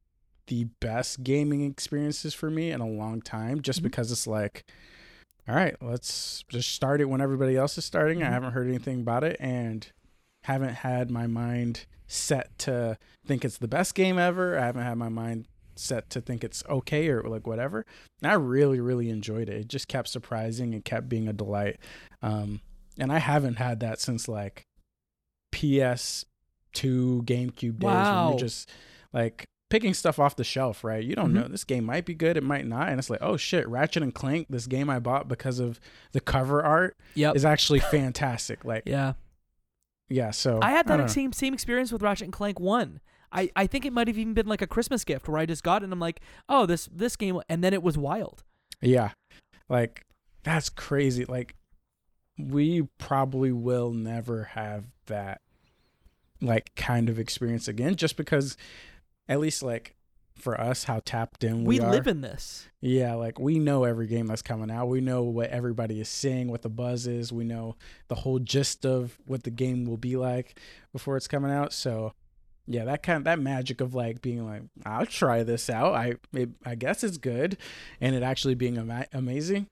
the 0.48 0.64
best 0.80 1.24
gaming 1.24 1.62
experiences 1.70 2.34
for 2.34 2.50
me 2.50 2.72
in 2.72 2.82
a 2.82 2.88
long 2.90 3.22
time, 3.22 3.62
just 3.62 3.82
Mhm. 3.82 3.84
because 3.84 4.12
it's 4.12 4.26
like, 4.26 4.66
all 5.48 5.56
right, 5.56 5.76
let's 5.82 6.44
just 6.50 6.72
start 6.72 7.02
it 7.02 7.06
when 7.06 7.22
everybody 7.22 7.56
else 7.58 7.78
is 7.78 7.86
starting. 7.86 8.24
I 8.24 8.28
Mhm. 8.28 8.32
haven't 8.32 8.54
heard 8.54 8.68
anything 8.68 9.02
about 9.02 9.24
it 9.24 9.38
and 9.40 9.86
haven't 10.46 10.76
had 10.76 11.10
my 11.12 11.28
mind 11.28 11.86
set 12.08 12.58
to 12.60 12.98
think 13.26 13.44
it's 13.44 13.58
the 13.58 13.68
best 13.68 13.96
game 13.96 14.18
ever. 14.20 14.58
I 14.58 14.66
haven't 14.66 14.84
had 14.84 14.98
my 14.98 15.10
mind 15.10 15.48
set 15.76 16.10
to 16.12 16.22
think 16.22 16.44
it's 16.44 16.64
okay 16.70 17.10
or 17.10 17.24
like 17.24 17.48
whatever. 17.48 17.86
And 18.22 18.30
I 18.32 18.36
really, 18.36 18.80
really 18.80 19.10
enjoyed 19.10 19.50
it. 19.50 19.56
It 19.62 19.68
just 19.68 19.88
kept 19.88 20.08
surprising 20.08 20.74
and 20.74 20.86
kept 20.86 21.10
being 21.10 21.28
a 21.28 21.34
delight. 21.34 21.80
Um, 22.22 22.62
and 23.00 23.12
I 23.12 23.18
haven't 23.20 23.56
had 23.56 23.80
that 23.80 24.00
since 24.00 24.28
like 24.28 24.64
PS2, 25.54 27.24
GameCube 27.26 27.80
days 27.80 27.82
when 27.82 27.92
Wow. 27.92 28.30
you're 28.30 28.38
just 28.40 28.70
like 29.12 29.46
picking 29.74 29.94
stuff 29.96 30.20
off 30.20 30.36
the 30.36 30.44
shelf, 30.44 30.84
right? 30.84 31.04
You 31.04 31.16
don't 31.16 31.32
Mhm. 31.32 31.34
know 31.34 31.48
this 31.48 31.64
game 31.64 31.84
might 31.86 32.06
be 32.06 32.14
good, 32.14 32.38
it 32.38 32.44
might 32.44 32.68
not, 32.68 32.90
and 32.90 33.00
it's 33.00 33.10
like, 33.10 33.24
oh 33.24 33.38
shit, 33.38 33.68
Ratchet 33.68 34.04
and 34.04 34.14
Clank, 34.14 34.46
this 34.48 34.68
game 34.68 34.88
I 34.88 35.00
bought 35.00 35.28
because 35.28 35.58
of 35.58 35.80
the 36.12 36.20
cover 36.22 36.64
art 36.64 36.96
Yep. 37.16 37.36
is 37.36 37.44
actually 37.44 37.80
fantastic. 37.80 38.64
Like, 38.64 38.84
yeah. 38.86 39.14
yeah, 40.10 40.30
so 40.30 40.60
I 40.62 40.70
had 40.72 40.86
that 40.90 40.98
don't 40.98 41.10
same 41.10 41.34
same 41.34 41.56
experience 41.56 41.92
with 41.92 42.04
Ratchet 42.04 42.26
and 42.26 42.34
Clank 42.34 42.60
One. 42.60 43.00
I, 43.32 43.50
I 43.56 43.66
think 43.66 43.84
it 43.84 43.92
might 43.94 44.08
have 44.08 44.18
even 44.20 44.36
been 44.36 44.46
like 44.46 44.62
a 44.62 44.68
Christmas 44.68 45.04
gift 45.04 45.28
where 45.28 45.40
I 45.40 45.48
just 45.48 45.64
got 45.64 45.82
it 45.82 45.86
and 45.86 45.94
I'm 45.94 46.00
like, 46.00 46.22
oh, 46.48 46.68
this 46.68 46.88
this 46.94 47.16
game, 47.16 47.42
and 47.50 47.64
then 47.64 47.74
it 47.74 47.82
was 47.82 47.98
wild. 47.98 48.44
Yeah. 48.80 49.14
Like 49.70 50.06
that's 50.44 50.70
crazy. 50.70 51.26
Like 51.26 51.56
we 52.38 52.84
probably 53.00 53.52
will 53.52 53.92
never 53.92 54.44
have 54.54 54.86
that 55.08 55.42
like 56.42 56.76
kind 56.76 57.10
of 57.10 57.18
experience 57.18 57.68
again 57.68 57.96
just 57.96 58.18
because 58.18 58.56
at 59.28 59.40
least 59.40 59.64
like 59.64 59.96
for 60.36 60.60
us 60.60 60.86
how 60.86 61.00
tapped 61.06 61.44
in 61.44 61.64
we, 61.64 61.80
We, 61.80 61.86
live 61.86 62.08
in 62.08 62.22
this. 62.22 62.68
yeah, 62.82 63.14
like 63.14 63.40
we 63.40 63.60
know 63.60 63.84
every 63.84 64.08
game 64.08 64.28
that's 64.28 64.42
coming 64.42 64.72
out. 64.72 64.88
We 64.88 65.00
know 65.00 65.24
what 65.24 65.50
everybody 65.52 66.02
is 66.02 66.10
saying, 66.10 66.50
what 66.50 66.64
the 66.64 66.70
buzz 66.70 67.08
is. 67.08 67.32
We 67.32 67.44
know 67.44 67.76
the 68.08 68.16
whole 68.16 68.40
gist 68.40 68.86
of 68.86 69.18
what 69.26 69.44
the 69.44 69.52
game 69.52 69.86
will 69.86 69.98
be 69.98 70.16
like 70.16 70.60
before 70.92 71.18
it's 71.18 71.28
coming 71.28 71.52
out. 71.52 71.72
So 71.72 72.14
yeah, 72.66 72.86
that 72.86 73.04
kind 73.04 73.18
of 73.18 73.24
that 73.26 73.40
magic 73.40 73.82
of 73.82 73.94
like 73.94 74.22
being 74.22 74.46
like, 74.46 74.64
I'll 74.86 75.06
try 75.06 75.44
this 75.44 75.70
out. 75.70 75.94
I 75.94 76.16
it, 76.34 76.50
I 76.66 76.76
guess 76.76 77.04
it's 77.04 77.18
good, 77.18 77.58
and 78.02 78.16
it 78.16 78.24
actually 78.24 78.56
being 78.56 78.78
ama- 78.78 79.08
amazing. 79.14 79.68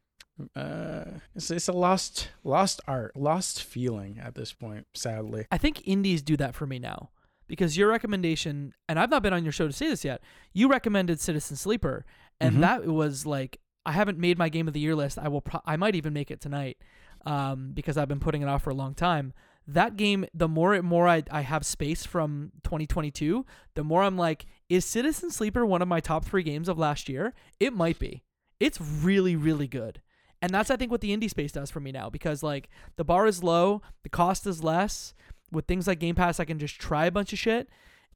Uh, 0.55 1.05
it's 1.35 1.51
it's 1.51 1.67
a 1.67 1.73
lost 1.73 2.29
lost 2.43 2.81
art, 2.87 3.15
lost 3.15 3.63
feeling 3.63 4.19
at 4.23 4.35
this 4.35 4.53
point. 4.53 4.87
Sadly, 4.93 5.45
I 5.51 5.57
think 5.57 5.87
indies 5.87 6.21
do 6.21 6.37
that 6.37 6.55
for 6.55 6.65
me 6.65 6.79
now 6.79 7.09
because 7.47 7.77
your 7.77 7.89
recommendation, 7.89 8.73
and 8.87 8.99
I've 8.99 9.09
not 9.09 9.23
been 9.23 9.33
on 9.33 9.43
your 9.43 9.51
show 9.51 9.67
to 9.67 9.73
say 9.73 9.87
this 9.89 10.03
yet. 10.05 10.21
You 10.53 10.67
recommended 10.69 11.19
Citizen 11.19 11.55
Sleeper, 11.57 12.05
and 12.39 12.57
Mhm. 12.57 12.61
that 12.61 12.85
was 12.85 13.25
like 13.25 13.59
I 13.85 13.93
haven't 13.93 14.19
made 14.19 14.37
my 14.37 14.47
game 14.49 14.67
of 14.67 14.75
the 14.75 14.79
year 14.79 14.95
list. 14.95 15.17
I 15.17 15.27
will. 15.27 15.41
Pro- 15.41 15.61
I 15.65 15.75
might 15.75 15.95
even 15.95 16.13
make 16.13 16.29
it 16.29 16.39
tonight, 16.39 16.77
um, 17.25 17.71
because 17.73 17.97
I've 17.97 18.07
been 18.07 18.19
putting 18.19 18.41
it 18.43 18.47
off 18.47 18.61
for 18.63 18.69
a 18.69 18.75
long 18.75 18.93
time. 18.93 19.33
That 19.67 19.95
game, 19.97 20.25
the 20.33 20.47
more 20.47 20.73
and 20.73 20.85
more 20.87 21.07
I, 21.07 21.23
I 21.31 21.41
have 21.41 21.65
space 21.65 22.05
from 22.05 22.51
2022, 22.63 23.45
the 23.75 23.83
more 23.83 24.03
I'm 24.03 24.17
like, 24.17 24.45
is 24.69 24.85
Citizen 24.85 25.31
Sleeper 25.31 25.65
one 25.65 25.81
of 25.81 25.87
my 25.87 25.99
top 25.99 26.25
three 26.25 26.43
games 26.43 26.67
of 26.69 26.77
last 26.77 27.09
year? 27.09 27.33
It 27.59 27.73
might 27.73 27.97
be. 27.99 28.23
It's 28.59 28.79
really, 28.79 29.35
really 29.35 29.67
good. 29.67 30.01
And 30.43 30.51
that's 30.51 30.71
I 30.71 30.75
think 30.75 30.91
what 30.91 31.01
the 31.01 31.15
indie 31.15 31.29
space 31.29 31.51
does 31.51 31.69
for 31.69 31.79
me 31.79 31.91
now 31.91 32.09
because 32.09 32.41
like 32.41 32.69
the 32.97 33.03
bar 33.03 33.27
is 33.27 33.43
low, 33.43 33.81
the 34.03 34.09
cost 34.09 34.45
is 34.47 34.63
less. 34.63 35.13
With 35.51 35.65
things 35.65 35.87
like 35.87 35.99
Game 35.99 36.15
Pass, 36.15 36.39
I 36.39 36.45
can 36.45 36.59
just 36.59 36.79
try 36.79 37.05
a 37.05 37.11
bunch 37.11 37.33
of 37.33 37.39
shit. 37.39 37.69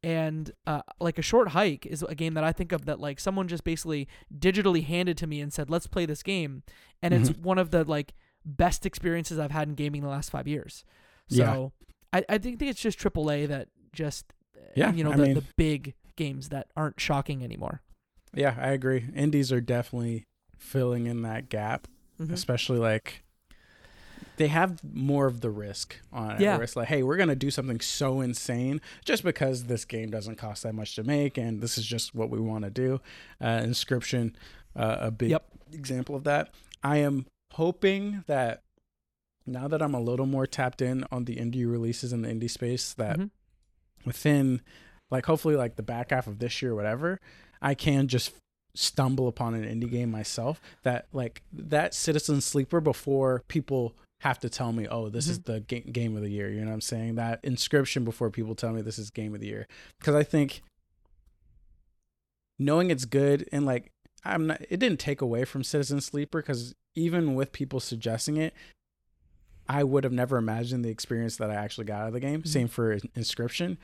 And 0.03 0.51
uh, 0.67 0.81
like 0.99 1.17
a 1.17 1.21
short 1.23 1.49
hike 1.49 1.85
is 1.85 2.03
a 2.03 2.13
game 2.15 2.33
that 2.35 2.43
I 2.43 2.51
think 2.51 2.71
of 2.71 2.85
that 2.85 2.99
like 2.99 3.19
someone 3.19 3.47
just 3.47 3.63
basically 3.63 4.07
digitally 4.37 4.85
handed 4.85 5.17
to 5.19 5.27
me 5.27 5.41
and 5.41 5.51
said, 5.51 5.69
"Let's 5.69 5.87
play 5.87 6.05
this 6.05 6.21
game," 6.21 6.63
and 7.01 7.13
it's 7.13 7.29
one 7.31 7.57
of 7.57 7.71
the 7.71 7.83
like 7.83 8.13
best 8.45 8.85
experiences 8.85 9.39
I've 9.39 9.51
had 9.51 9.67
in 9.67 9.73
gaming 9.75 10.01
the 10.01 10.07
last 10.09 10.29
five 10.29 10.47
years. 10.47 10.83
So 11.27 11.71
I, 12.13 12.23
I 12.29 12.37
think 12.37 12.61
it's 12.61 12.79
just 12.81 12.99
AAA 12.99 13.47
that 13.47 13.69
just 13.93 14.33
uh, 14.55 14.61
Yeah, 14.75 14.91
you 14.93 15.03
know 15.03 15.11
the, 15.11 15.17
mean- 15.23 15.33
the 15.33 15.43
big 15.57 15.95
games 16.15 16.49
that 16.49 16.67
aren't 16.77 16.99
shocking 16.99 17.43
anymore. 17.43 17.81
yeah, 18.33 18.55
I 18.59 18.69
agree. 18.71 19.05
Indies 19.15 19.51
are 19.51 19.61
definitely 19.61 20.23
filling 20.57 21.07
in 21.07 21.23
that 21.23 21.49
gap. 21.49 21.87
Mhm. 22.19 22.31
especially 22.31 22.77
like 22.77 23.24
they 24.37 24.47
have 24.47 24.81
more 24.93 25.25
of 25.27 25.41
the 25.41 25.49
risk 25.49 25.97
on 26.11 26.31
it. 26.31 26.41
Yeah. 26.41 26.57
It's 26.59 26.75
like, 26.75 26.87
hey, 26.87 27.03
we're 27.03 27.17
gonna 27.17 27.35
do 27.35 27.51
something 27.51 27.79
so 27.79 28.21
insane 28.21 28.81
just 29.03 29.23
because 29.23 29.65
this 29.65 29.85
game 29.85 30.09
doesn't 30.09 30.35
cost 30.37 30.63
that 30.63 30.73
much 30.73 30.95
to 30.95 31.03
make, 31.03 31.37
and 31.37 31.61
this 31.61 31.77
is 31.77 31.85
just 31.85 32.13
what 32.15 32.29
we 32.29 32.39
want 32.39 32.63
to 32.63 32.69
do. 32.69 33.01
Uh, 33.41 33.59
Inscryption, 33.59 34.33
uh, 34.75 34.97
a 34.99 35.11
big 35.11 35.29
Yep. 35.31 35.45
example 35.73 36.15
of 36.15 36.23
that. 36.25 36.51
I 36.83 36.97
am 36.97 37.25
hoping 37.53 38.23
that 38.27 38.61
now 39.45 39.67
that 39.67 39.81
I'm 39.81 39.93
a 39.93 39.99
little 40.01 40.25
more 40.25 40.47
tapped 40.47 40.81
in 40.81 41.05
on 41.11 41.25
the 41.25 41.35
indie 41.37 41.69
releases 41.69 42.11
in 42.11 42.21
the 42.23 42.29
indie 42.29 42.49
space, 42.49 42.93
that 42.93 43.17
Mhm. 43.17 43.29
within 44.05 44.61
like 45.11 45.25
hopefully 45.27 45.55
like 45.55 45.75
the 45.75 45.83
back 45.83 46.09
half 46.11 46.25
of 46.27 46.39
this 46.39 46.61
year 46.61 46.71
or 46.71 46.75
whatever, 46.75 47.19
I 47.61 47.75
can 47.75 48.07
just 48.07 48.33
stumble 48.73 49.27
upon 49.27 49.53
an 49.53 49.63
indie 49.63 49.89
game 49.89 50.11
myself 50.11 50.59
that 50.83 51.07
like 51.13 51.41
that 51.53 51.93
citizen 51.93 52.41
sleeper 52.41 52.81
before 52.81 53.43
people 53.47 53.95
have 54.21 54.39
to 54.39 54.49
tell 54.49 54.71
me 54.71 54.87
oh 54.87 55.09
this 55.09 55.27
is 55.27 55.41
the 55.41 55.59
ga- 55.61 55.81
game 55.81 56.15
of 56.15 56.23
the 56.23 56.29
year 56.29 56.49
you 56.49 56.61
know 56.61 56.67
what 56.67 56.73
i'm 56.73 56.81
saying? 56.81 57.15
That 57.15 57.43
Inscryption 57.43 58.03
before 58.05 58.29
people 58.31 58.55
tell 58.55 58.71
me 58.71 58.81
this 58.81 58.97
is 58.97 59.09
game 59.11 59.33
of 59.35 59.41
the 59.41 59.47
year. 59.47 59.67
Because 59.99 60.15
i 60.15 60.23
think 60.23 60.61
knowing 62.57 62.89
it's 62.89 63.05
good 63.05 63.47
and 63.51 63.65
like 63.65 63.91
i'm 64.23 64.47
not 64.47 64.61
it 64.69 64.79
didn't 64.79 64.99
take 64.99 65.21
away 65.21 65.43
from 65.45 65.63
citizen 65.63 65.99
sleeper 66.01 66.41
because 66.41 66.73
even 66.95 67.35
with 67.35 67.51
people 67.51 67.79
suggesting 67.79 68.37
it 68.37 68.53
i 69.67 69.83
would 69.83 70.03
have 70.03 70.13
never 70.13 70.37
imagined 70.37 70.83
the 70.83 70.89
experience 70.89 71.35
that 71.37 71.51
i 71.51 71.55
actually 71.55 71.85
got 71.85 72.01
out 72.01 72.07
of 72.07 72.13
the 72.13 72.19
game 72.19 72.41
Mhm. 72.41 72.47
same 72.47 72.67
for 72.67 72.97
Inscryption. 72.97 73.77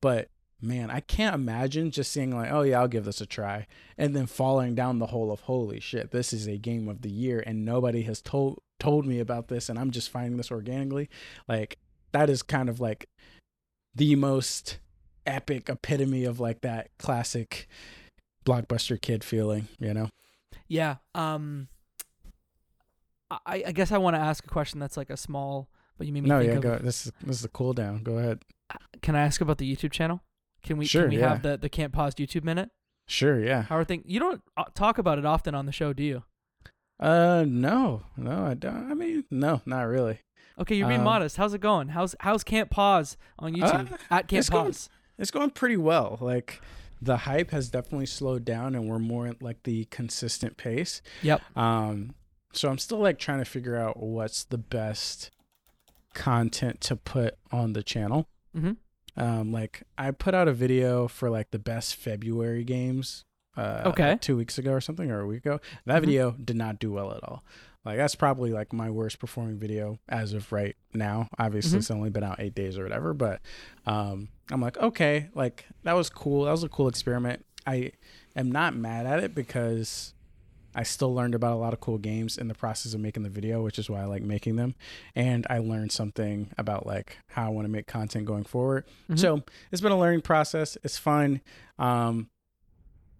But 0.00 0.28
man 0.60 0.90
i 0.90 1.00
can't 1.00 1.34
imagine 1.36 1.90
just 1.90 2.10
seeing 2.12 2.36
like 2.36 2.50
oh 2.50 2.62
yeah 2.62 2.80
i'll 2.80 2.88
give 2.88 3.04
this 3.04 3.20
a 3.20 3.26
try 3.26 3.66
and 3.96 4.14
then 4.14 4.26
falling 4.26 4.74
down 4.74 4.98
the 4.98 5.06
hole 5.06 5.30
of 5.32 5.40
holy 5.42 5.78
shit 5.80 6.10
this 6.10 6.32
is 6.32 6.46
a 6.48 6.58
game 6.58 6.88
of 6.88 7.02
the 7.02 7.10
year 7.10 7.42
and 7.46 7.64
nobody 7.64 8.02
has 8.02 8.20
told 8.20 8.58
told 8.78 9.06
me 9.06 9.18
about 9.20 9.48
this 9.48 9.68
and 9.68 9.78
i'm 9.78 9.90
just 9.90 10.10
finding 10.10 10.36
this 10.36 10.50
organically 10.50 11.08
like 11.48 11.78
that 12.12 12.30
is 12.30 12.42
kind 12.42 12.68
of 12.68 12.80
like 12.80 13.08
the 13.94 14.14
most 14.16 14.78
epic 15.26 15.68
epitome 15.68 16.24
of 16.24 16.40
like 16.40 16.60
that 16.62 16.88
classic 16.98 17.66
blockbuster 18.44 19.00
kid 19.00 19.22
feeling 19.24 19.68
you 19.78 19.92
know 19.92 20.08
Yeah. 20.68 20.96
Um. 21.14 21.68
I 23.30 23.64
I 23.66 23.72
guess 23.72 23.92
I 23.92 23.98
want 23.98 24.16
to 24.16 24.20
ask 24.20 24.44
a 24.44 24.48
question 24.48 24.80
that's 24.80 24.96
like 24.96 25.10
a 25.10 25.16
small, 25.16 25.68
but 25.98 26.06
you 26.06 26.12
made 26.12 26.22
me 26.22 26.28
no 26.30 26.38
think 26.38 26.50
yeah 26.52 26.56
of. 26.56 26.62
go 26.62 26.78
this 26.78 27.06
is 27.06 27.12
this 27.22 27.38
is 27.38 27.44
a 27.44 27.48
cool 27.48 27.72
down 27.74 28.02
go 28.02 28.16
ahead 28.18 28.42
Can 29.02 29.14
I 29.16 29.20
ask 29.20 29.40
about 29.40 29.58
the 29.58 29.70
YouTube 29.74 29.92
channel? 29.92 30.22
Can 30.62 30.78
we 30.78 30.86
Sure, 30.86 31.02
can 31.02 31.10
we 31.10 31.18
yeah. 31.18 31.28
have 31.30 31.42
the 31.42 31.58
the 31.58 31.68
can't 31.68 31.92
pause 31.92 32.14
YouTube 32.14 32.44
minute? 32.44 32.70
sure 33.06 33.38
yeah 33.40 33.62
How 33.62 33.76
are 33.76 33.84
things? 33.84 34.04
You 34.06 34.20
don't 34.20 34.42
uh, 34.56 34.64
talk 34.74 34.98
about 34.98 35.18
it 35.18 35.24
often 35.26 35.54
on 35.54 35.66
the 35.66 35.72
show, 35.72 35.92
do 35.92 36.02
you? 36.02 36.22
Uh 37.00 37.44
no 37.46 38.02
no 38.16 38.44
i 38.46 38.54
don't 38.54 38.90
i 38.90 38.94
mean 38.94 39.24
no 39.30 39.60
not 39.66 39.82
really 39.82 40.18
Okay, 40.60 40.74
you're 40.74 40.88
being 40.88 40.98
Um, 40.98 41.04
modest. 41.04 41.36
How's 41.36 41.54
it 41.54 41.60
going? 41.60 41.86
How's 41.90 42.16
how's 42.18 42.42
can't 42.42 42.68
pause 42.68 43.16
on 43.38 43.54
YouTube 43.54 43.92
Uh, 43.92 43.96
at 44.10 44.26
can't 44.26 44.40
it's 44.40 44.48
going- 44.50 44.64
pause? 44.72 44.90
it's 45.16 45.30
going 45.30 45.50
pretty 45.50 45.76
well. 45.76 46.18
Like 46.20 46.60
the 47.00 47.18
hype 47.18 47.52
has 47.52 47.70
definitely 47.70 48.06
slowed 48.06 48.44
down 48.44 48.74
and 48.74 48.88
we're 48.88 48.98
more 48.98 49.28
at 49.28 49.40
like 49.40 49.62
the 49.62 49.84
consistent 49.84 50.56
pace. 50.56 51.00
Yep. 51.22 51.42
Um 51.56 52.16
so 52.52 52.68
I'm 52.68 52.78
still 52.78 52.98
like 52.98 53.20
trying 53.20 53.38
to 53.38 53.44
figure 53.44 53.76
out 53.76 54.02
what's 54.02 54.42
the 54.42 54.58
best 54.58 55.30
content 56.12 56.80
to 56.82 56.96
put 56.96 57.36
on 57.52 57.72
the 57.74 57.84
channel. 57.84 58.26
Mm-hmm. 58.56 58.72
Um 59.22 59.52
like 59.52 59.84
I 59.96 60.10
put 60.10 60.34
out 60.34 60.48
a 60.48 60.52
video 60.52 61.06
for 61.06 61.30
like 61.30 61.52
the 61.52 61.60
best 61.60 61.94
February 61.94 62.64
games 62.64 63.24
uh 63.58 63.82
Okay. 63.90 64.10
like, 64.10 64.20
2 64.20 64.36
weeks 64.36 64.56
ago 64.58 64.72
or 64.72 64.80
something 64.80 65.10
or 65.10 65.20
a 65.20 65.26
week 65.26 65.44
ago. 65.44 65.60
That 65.86 65.98
Mhm. 66.02 66.06
video 66.06 66.30
did 66.32 66.56
not 66.56 66.78
do 66.78 66.92
well 66.92 67.12
at 67.12 67.22
all. 67.24 67.44
Like 67.84 67.96
that's 67.96 68.14
probably 68.14 68.52
like 68.52 68.72
my 68.72 68.90
worst 68.90 69.18
performing 69.18 69.58
video 69.58 69.98
as 70.08 70.32
of 70.34 70.52
right 70.52 70.76
now. 70.92 71.28
Obviously, 71.38 71.76
Mhm. 71.76 71.80
it's 71.80 71.90
only 71.90 72.10
been 72.10 72.24
out 72.24 72.38
eight 72.40 72.54
days 72.54 72.78
or 72.78 72.82
whatever, 72.82 73.14
but 73.14 73.40
um, 73.86 74.28
I'm 74.50 74.60
like, 74.60 74.76
okay, 74.78 75.28
like 75.34 75.66
that 75.84 75.94
was 75.94 76.10
cool. 76.10 76.44
That 76.44 76.50
was 76.52 76.62
a 76.64 76.68
cool 76.68 76.88
experiment. 76.88 77.44
I 77.66 77.92
am 78.36 78.50
not 78.52 78.74
mad 78.76 79.06
at 79.06 79.22
it 79.24 79.34
because 79.34 80.14
I 80.74 80.82
still 80.82 81.14
learned 81.14 81.34
about 81.34 81.54
a 81.54 81.56
lot 81.60 81.72
of 81.72 81.80
cool 81.80 81.98
games 81.98 82.36
in 82.38 82.46
the 82.48 82.54
process 82.54 82.94
of 82.94 83.00
making 83.00 83.22
the 83.22 83.30
video, 83.30 83.62
which 83.64 83.78
is 83.78 83.88
why 83.90 84.02
I 84.02 84.04
like 84.04 84.22
making 84.22 84.56
them. 84.56 84.74
And 85.14 85.46
I 85.50 85.58
learned 85.58 85.90
something 85.92 86.50
about 86.58 86.86
like 86.86 87.16
how 87.28 87.46
I 87.46 87.48
want 87.48 87.64
to 87.64 87.70
make 87.72 87.86
content 87.86 88.26
going 88.26 88.44
forward. 88.44 88.84
Mhm. 89.08 89.18
So 89.18 89.42
it's 89.72 89.80
been 89.80 89.92
a 89.92 89.98
learning 89.98 90.20
process. 90.22 90.76
It's 90.84 90.98
fun. 90.98 91.40
Um, 91.78 92.28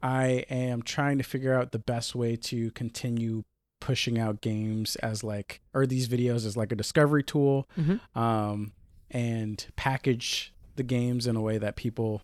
I 0.03 0.45
am 0.51 0.83
trying 0.83 1.19
to 1.19 1.25
figure 1.25 1.55
out 1.55 1.73
the 1.73 1.79
best 1.79 2.15
way 2.15 2.37
to 2.37 2.71
continue 2.73 3.45
pushing 3.81 4.19
out 4.19 4.41
games 4.41 4.97
as 4.97 5.23
like 5.23 5.61
or 5.73 5.87
these 5.87 6.09
videos 6.09 6.45
as 6.45 6.57
like 6.57 6.73
a 6.73 6.77
discovery 6.77 7.23
tool 7.23 7.69
Mm-hmm. 7.79 8.19
um 8.19 8.73
and 9.11 9.65
package 9.77 10.53
the 10.77 10.83
games 10.83 11.27
in 11.27 11.37
a 11.37 11.41
way 11.41 11.59
that 11.59 11.77
people 11.77 12.23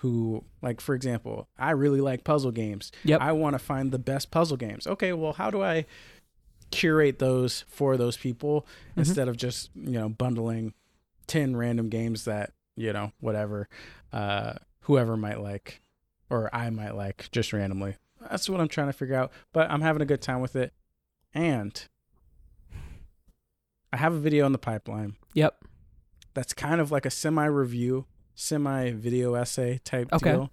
who 0.00 0.44
like 0.62 0.80
for 0.80 0.94
example 0.96 1.48
i 1.58 1.70
really 1.70 2.00
like 2.00 2.24
puzzle 2.24 2.50
games 2.50 2.90
Yep. 3.04 3.20
i 3.20 3.30
want 3.32 3.54
to 3.54 3.58
find 3.60 3.92
the 3.92 3.98
best 4.00 4.30
puzzle 4.32 4.56
games 4.56 4.86
okay 4.86 5.12
well 5.12 5.32
how 5.32 5.48
do 5.50 5.62
i 5.62 5.86
curate 6.70 7.18
those 7.20 7.64
for 7.68 7.96
those 7.96 8.16
people 8.16 8.66
Mhm. 8.96 8.98
instead 8.98 9.28
of 9.28 9.36
just 9.36 9.70
you 9.74 9.92
know 9.92 10.08
bundling 10.08 10.74
10 11.28 11.56
random 11.56 11.88
games 11.88 12.24
that 12.24 12.52
you 12.76 12.92
know 12.92 13.12
whatever 13.20 13.68
uh 14.12 14.54
whoever 14.80 15.16
might 15.16 15.40
like 15.40 15.80
or 16.30 16.48
i 16.54 16.68
might 16.70 16.94
like 16.96 17.28
just 17.32 17.52
randomly 17.52 17.96
that's 18.30 18.48
what 18.48 18.60
i'm 18.60 18.68
trying 18.68 18.86
to 18.88 18.92
figure 18.92 19.14
out 19.14 19.30
but 19.52 19.70
i'm 19.70 19.80
having 19.82 20.02
a 20.02 20.06
good 20.06 20.20
time 20.22 20.40
with 20.40 20.56
it 20.56 20.72
and 21.34 21.86
i 23.92 23.96
have 23.96 24.12
a 24.14 24.18
video 24.18 24.46
in 24.46 24.52
the 24.52 24.58
pipeline 24.58 25.16
Yep. 25.34 25.64
that's 26.34 26.52
kind 26.52 26.80
of 26.80 26.90
like 26.90 27.04
a 27.06 27.10
semi 27.10 27.44
review, 27.46 28.06
semi 28.34 28.90
video 28.92 29.34
essay 29.34 29.78
type 29.84 30.08
Okay. 30.12 30.32
deal. 30.32 30.50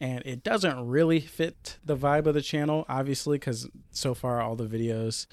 and 0.00 0.22
it 0.26 0.42
doesn't 0.42 0.86
really 0.86 1.20
fit 1.20 1.78
the 1.84 1.96
vibe 1.96 2.26
of 2.26 2.34
the 2.34 2.42
channel, 2.42 2.84
obviously, 2.88 3.38
because 3.38 3.68
so 3.92 4.14
far 4.14 4.40
all 4.42 4.54
the 4.56 4.66
videos 4.66 5.26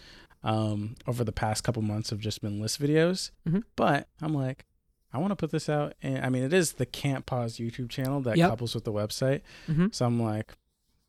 um, 0.44 0.96
over 1.08 1.24
the 1.24 1.32
past 1.32 1.64
couple 1.64 1.82
months 1.82 2.10
have 2.12 2.20
just 2.20 2.42
been 2.42 2.62
list 2.62 2.82
videos. 2.82 3.32
Mhm. 3.48 3.64
But 3.76 4.08
I'm 4.22 4.34
like, 4.34 4.66
I 5.14 5.20
want 5.20 5.32
to 5.32 5.36
put 5.36 5.52
this 5.52 5.70
out, 5.70 5.94
and 6.02 6.26
I 6.26 6.30
mean, 6.30 6.44
it 6.44 6.54
is 6.54 6.74
the 6.74 6.86
Can't 6.86 7.26
Pause 7.26 7.58
YouTube 7.58 7.90
channel 7.90 8.20
that 8.22 8.36
Yep. 8.38 8.50
couples 8.50 8.74
with 8.76 8.84
the 8.84 8.92
website. 8.92 9.42
Mm-hmm. 9.68 9.88
So 9.92 10.06
I'm 10.06 10.20
like, 10.22 10.54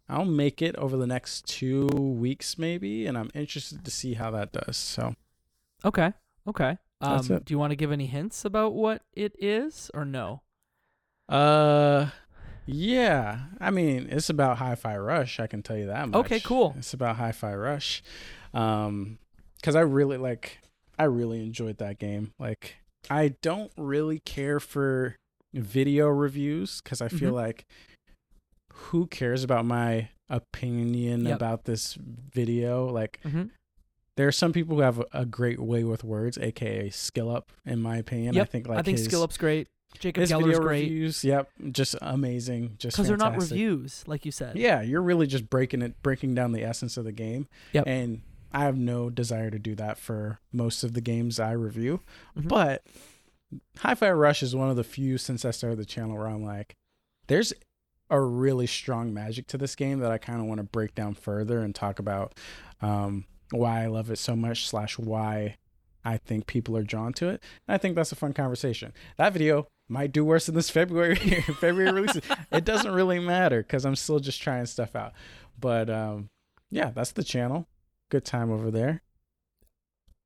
I'll 0.09 0.27
make 0.27 0.61
it 0.61 0.77
over 0.77 0.97
the 0.99 1.07
next 1.07 1.47
two 1.47 1.87
weeks, 1.87 2.59
maybe, 2.59 3.07
and 3.07 3.17
I'm 3.17 3.31
interested 3.35 3.85
to 3.85 3.91
see 3.91 4.15
how 4.15 4.31
that 4.33 4.53
does. 4.53 4.77
So 4.77 5.15
Okay. 5.85 6.13
Okay. 6.47 6.77
Um, 7.01 7.23
Do 7.27 7.43
you 7.49 7.59
want 7.59 7.71
to 7.73 7.77
give 7.77 7.93
any 7.93 8.07
hints 8.07 8.45
about 8.45 8.73
what 8.75 9.03
it 9.15 9.35
is 9.39 9.91
or 9.95 10.05
no? 10.05 10.43
Uh, 11.29 12.09
yeah. 12.67 13.41
I 13.61 13.71
mean, 13.71 14.09
it's 14.11 14.31
about 14.31 14.59
Hi-Fi 14.59 14.97
Rush. 14.97 15.41
I 15.41 15.47
can 15.47 15.63
tell 15.63 15.77
you 15.77 15.87
that 15.87 16.09
much. 16.09 16.21
Okay, 16.25 16.41
cool. 16.41 16.75
It's 16.79 16.95
about 16.95 17.17
Hi-Fi 17.17 17.55
Rush, 17.55 18.03
um, 18.53 19.19
because 19.57 19.77
I 19.77 19.81
really 19.81 20.17
like. 20.17 20.59
I 20.99 21.05
really 21.05 21.41
enjoyed 21.45 21.79
that 21.79 21.99
game. 21.99 22.33
Like, 22.39 22.77
I 23.11 23.35
don't 23.43 23.73
really 23.77 24.21
care 24.21 24.61
for 24.61 25.17
video 25.53 26.09
reviews 26.09 26.81
because 26.83 27.01
I 27.01 27.09
feel 27.09 27.31
Mhm. 27.33 27.35
like 27.35 27.67
who 28.73 29.07
cares 29.07 29.45
about 29.45 29.65
my 29.65 30.09
opinion 30.29 31.27
Yep. 31.27 31.37
about 31.37 31.65
this 31.65 31.95
video? 31.95 32.87
Like, 32.91 33.21
Mm-hmm. 33.25 33.45
there 34.17 34.27
are 34.29 34.33
some 34.33 34.53
people 34.53 34.77
who 34.77 34.83
have 34.83 35.03
a, 35.13 35.25
great 35.27 35.61
way 35.61 35.85
with 35.85 36.03
words, 36.05 36.39
aka 36.39 36.91
skill 36.91 37.31
up. 37.31 37.53
In 37.65 37.81
my 37.81 37.97
opinion, 37.99 38.37
I 38.39 38.45
think 38.45 38.67
like 38.69 38.79
I 38.79 38.83
think 38.83 38.99
his, 38.99 39.07
Skill 39.07 39.23
Up's 39.23 39.37
great. 39.37 39.69
Jacob 40.01 40.23
his 40.23 40.31
Geller's 40.33 40.47
video 40.47 40.61
great 40.61 40.83
reviews, 40.85 41.23
yep, 41.25 41.49
just 41.71 41.95
amazing, 42.03 42.75
just 42.79 42.97
because 42.97 43.07
they're 43.07 43.17
not 43.17 43.37
reviews, 43.41 44.03
like 44.09 44.25
you 44.27 44.33
said. 44.33 44.57
Yeah, 44.57 44.83
you're 44.83 45.03
really 45.03 45.29
just 45.29 45.49
breaking 45.49 45.83
it, 45.83 46.03
breaking 46.03 46.35
down 46.35 46.51
the 46.51 46.65
essence 46.65 46.97
of 46.97 47.05
the 47.05 47.13
game. 47.13 47.47
Yep. 47.75 47.85
And 47.87 48.23
I 48.55 48.61
have 48.61 48.77
no 48.79 49.11
desire 49.11 49.51
to 49.51 49.59
do 49.59 49.75
that 49.75 49.99
for 49.99 50.39
most 50.53 50.85
of 50.85 50.95
the 50.95 51.01
games 51.01 51.41
I 51.41 51.53
review. 51.53 52.01
Mhm. 52.39 52.49
But 52.49 52.87
Hi-Fi 53.79 54.11
Rush 54.13 54.43
is 54.43 54.55
one 54.55 54.71
of 54.71 54.77
the 54.77 54.85
few 54.85 55.19
since 55.19 55.45
I 55.45 55.51
started 55.51 55.79
the 55.79 55.85
channel 55.85 56.17
where 56.17 56.29
I'm 56.29 56.45
like, 56.45 56.77
there's 57.27 57.53
a 58.11 58.21
really 58.21 58.67
strong 58.67 59.13
magic 59.13 59.47
to 59.49 59.59
this 59.59 59.75
game 59.75 59.99
that 59.99 60.13
I 60.13 60.19
kind 60.19 60.41
of 60.41 60.47
want 60.47 60.59
to 60.59 60.65
break 60.65 60.95
down 60.95 61.15
further 61.15 61.61
and 61.61 61.75
talk 61.75 61.99
about 61.99 62.35
um, 62.81 63.25
why 63.51 63.83
I 63.83 63.87
love 63.87 64.11
it 64.11 64.19
so 64.19 64.37
much 64.37 64.69
slash 64.69 64.99
why 64.99 65.57
I 66.05 66.19
think 66.19 66.47
people 66.47 66.77
are 66.77 66.83
drawn 66.83 67.13
to 67.15 67.29
it. 67.29 67.43
And 67.67 67.75
I 67.75 67.79
think 67.79 67.97
that's 67.97 68.13
a 68.13 68.17
fun 68.17 68.35
conversation. 68.35 68.93
That 69.17 69.33
video 69.33 69.67
might 69.89 70.13
do 70.13 70.25
worse 70.25 70.47
than 70.47 70.55
this 70.55 70.71
February 70.71 71.17
February 71.61 71.93
release. 71.93 72.21
It 72.53 72.65
doesn't 72.65 72.93
really 72.93 73.19
matter 73.19 73.63
because 73.63 73.85
I'm 73.85 73.97
still 73.97 74.21
just 74.21 74.41
trying 74.41 74.67
stuff 74.67 74.95
out. 74.95 75.13
But 75.59 75.91
um, 75.91 76.29
yeah, 76.71 76.91
that's 76.91 77.13
the 77.13 77.25
channel. 77.25 77.67
Good 78.15 78.25
time 78.25 78.53
over 78.53 78.71
there. 78.71 79.03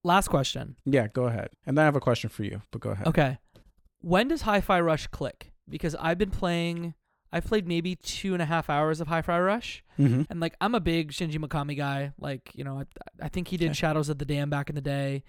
Last 0.04 0.28
question. 0.28 0.76
Yeah, 0.85 1.09
go 1.09 1.25
ahead. 1.25 1.49
And 1.64 1.76
then 1.78 1.85
I 1.85 1.87
have 1.87 1.97
a 1.97 2.00
question 2.00 2.28
for 2.28 2.45
you, 2.45 2.61
but 2.71 2.83
go 2.83 2.90
ahead. 2.90 3.07
Okay. 3.07 3.38
When 4.02 4.28
does 4.28 4.42
Hi-Fi 4.42 4.78
Rush 4.80 5.07
click? 5.07 5.52
Because 5.66 5.95
I've 5.99 6.18
been 6.18 6.30
playing. 6.30 6.92
I've 7.33 7.47
played 7.47 7.66
maybe 7.66 7.97
two 7.97 8.35
and 8.35 8.42
a 8.42 8.45
half 8.45 8.68
hours 8.68 9.00
of 9.00 9.09
Hi-Fi 9.09 9.40
Rush, 9.40 9.83
Mm-hmm. 9.99 10.25
and 10.28 10.38
like 10.38 10.54
I'm 10.61 10.75
a 10.75 10.80
big 10.80 11.12
Shinji 11.12 11.38
Mikami 11.38 11.78
guy. 11.78 12.12
Like 12.21 12.50
you 12.54 12.62
know, 12.62 12.78
I, 12.80 12.85
I 13.25 13.28
think 13.28 13.49
he 13.49 13.57
did 13.57 13.68
Okay. 13.68 13.75
Shadows 13.75 14.11
of 14.11 14.18
the 14.18 14.26
Damned 14.26 14.50
back 14.50 14.68
in 14.68 14.75
the 14.75 14.83
day. 14.83 15.25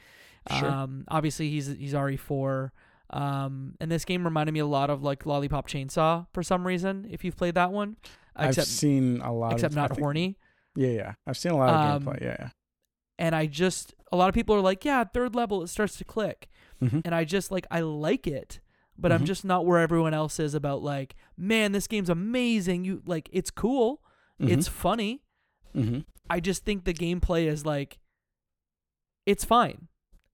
Sure. 0.59 0.69
Um, 0.69 1.05
obviously 1.07 1.49
he's 1.49 1.67
he's 1.67 1.93
RE4. 1.93 2.71
Um, 3.11 3.75
and 3.79 3.89
this 3.89 4.03
game 4.03 4.25
reminded 4.25 4.51
me 4.51 4.59
a 4.59 4.65
lot 4.65 4.89
of 4.89 5.01
like 5.01 5.25
Lollipop 5.25 5.69
Chainsaw 5.69 6.27
for 6.33 6.43
some 6.43 6.67
reason. 6.67 7.07
If 7.09 7.23
you've 7.23 7.37
played 7.37 7.55
that 7.55 7.71
one, 7.71 7.95
I've 8.35 8.49
except 8.49 8.67
seen 8.67 9.21
a 9.21 9.31
lot 9.33 9.53
except 9.53 9.71
of 9.71 9.75
not 9.77 9.97
horny. 9.97 10.37
Yeah, 10.79 10.89
yeah. 10.89 11.13
I've 11.27 11.37
seen 11.37 11.51
a 11.51 11.57
lot 11.57 11.69
of 11.69 11.75
Um, 11.75 12.03
gameplay. 12.05 12.21
Yeah, 12.21 12.35
yeah. 12.39 12.49
And 13.17 13.35
I 13.35 13.47
just 13.47 13.93
a 14.11 14.15
lot 14.17 14.29
of 14.29 14.33
people 14.35 14.55
are 14.55 14.61
like, 14.61 14.85
yeah, 14.85 15.03
third 15.03 15.35
level 15.35 15.61
it 15.61 15.67
starts 15.67 15.97
to 15.97 16.03
click. 16.03 16.49
Mhm. 16.81 17.01
and 17.03 17.13
I 17.13 17.25
just 17.25 17.51
like 17.51 17.67
I 17.69 17.81
like 17.81 18.25
it, 18.25 18.61
but 18.97 19.11
I'm 19.11 19.23
Mhm. 19.23 19.25
just 19.25 19.43
not 19.43 19.65
where 19.65 19.79
everyone 19.79 20.13
else 20.13 20.39
is 20.39 20.53
about 20.55 20.81
like, 20.81 21.13
man, 21.35 21.73
this 21.73 21.87
game's 21.87 22.09
amazing. 22.09 22.85
You 22.85 23.01
like 23.05 23.27
it's 23.33 23.51
cool, 23.51 24.01
it's 24.39 24.69
funny. 24.69 25.21
hmm 25.73 25.99
I 26.29 26.39
just 26.39 26.63
think 26.63 26.85
the 26.85 26.93
gameplay 26.93 27.47
is 27.47 27.65
like 27.65 27.99
it's 29.25 29.43
fine. 29.43 29.89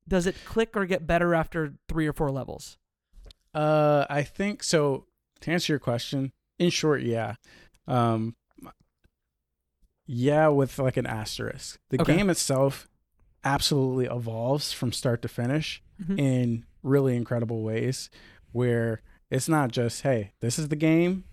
Does 0.08 0.28
it 0.28 0.36
click 0.46 0.78
or 0.78 0.86
get 0.86 1.08
better 1.08 1.34
after 1.34 1.74
3 1.90 2.06
or 2.06 2.14
4 2.14 2.30
levels? 2.32 2.78
Uh, 3.56 4.06
I 4.10 4.22
think 4.22 4.62
so. 4.62 5.08
To 5.42 5.52
answer 5.52 5.74
your 5.74 5.80
question, 5.80 6.32
in 6.60 6.70
short, 6.70 7.02
yeah. 7.02 7.36
Um, 7.88 8.36
yeah, 10.06 10.48
with 10.48 10.78
like 10.80 10.98
an 10.98 11.06
asterisk. 11.06 11.80
The 11.90 12.02
Okay. 12.02 12.18
game 12.18 12.30
itself 12.30 12.88
absolutely 13.44 14.06
evolves 14.06 14.72
from 14.74 14.92
start 14.92 15.22
to 15.22 15.28
finish 15.28 15.82
Mhm. 16.02 16.20
in 16.20 16.66
really 16.84 17.16
incredible 17.16 17.62
ways, 17.64 18.10
where 18.52 19.02
it's 19.32 19.48
not 19.50 19.72
just 19.72 20.02
hey, 20.02 20.32
this 20.40 20.58
is 20.60 20.70
the 20.70 20.76
game. 20.76 21.24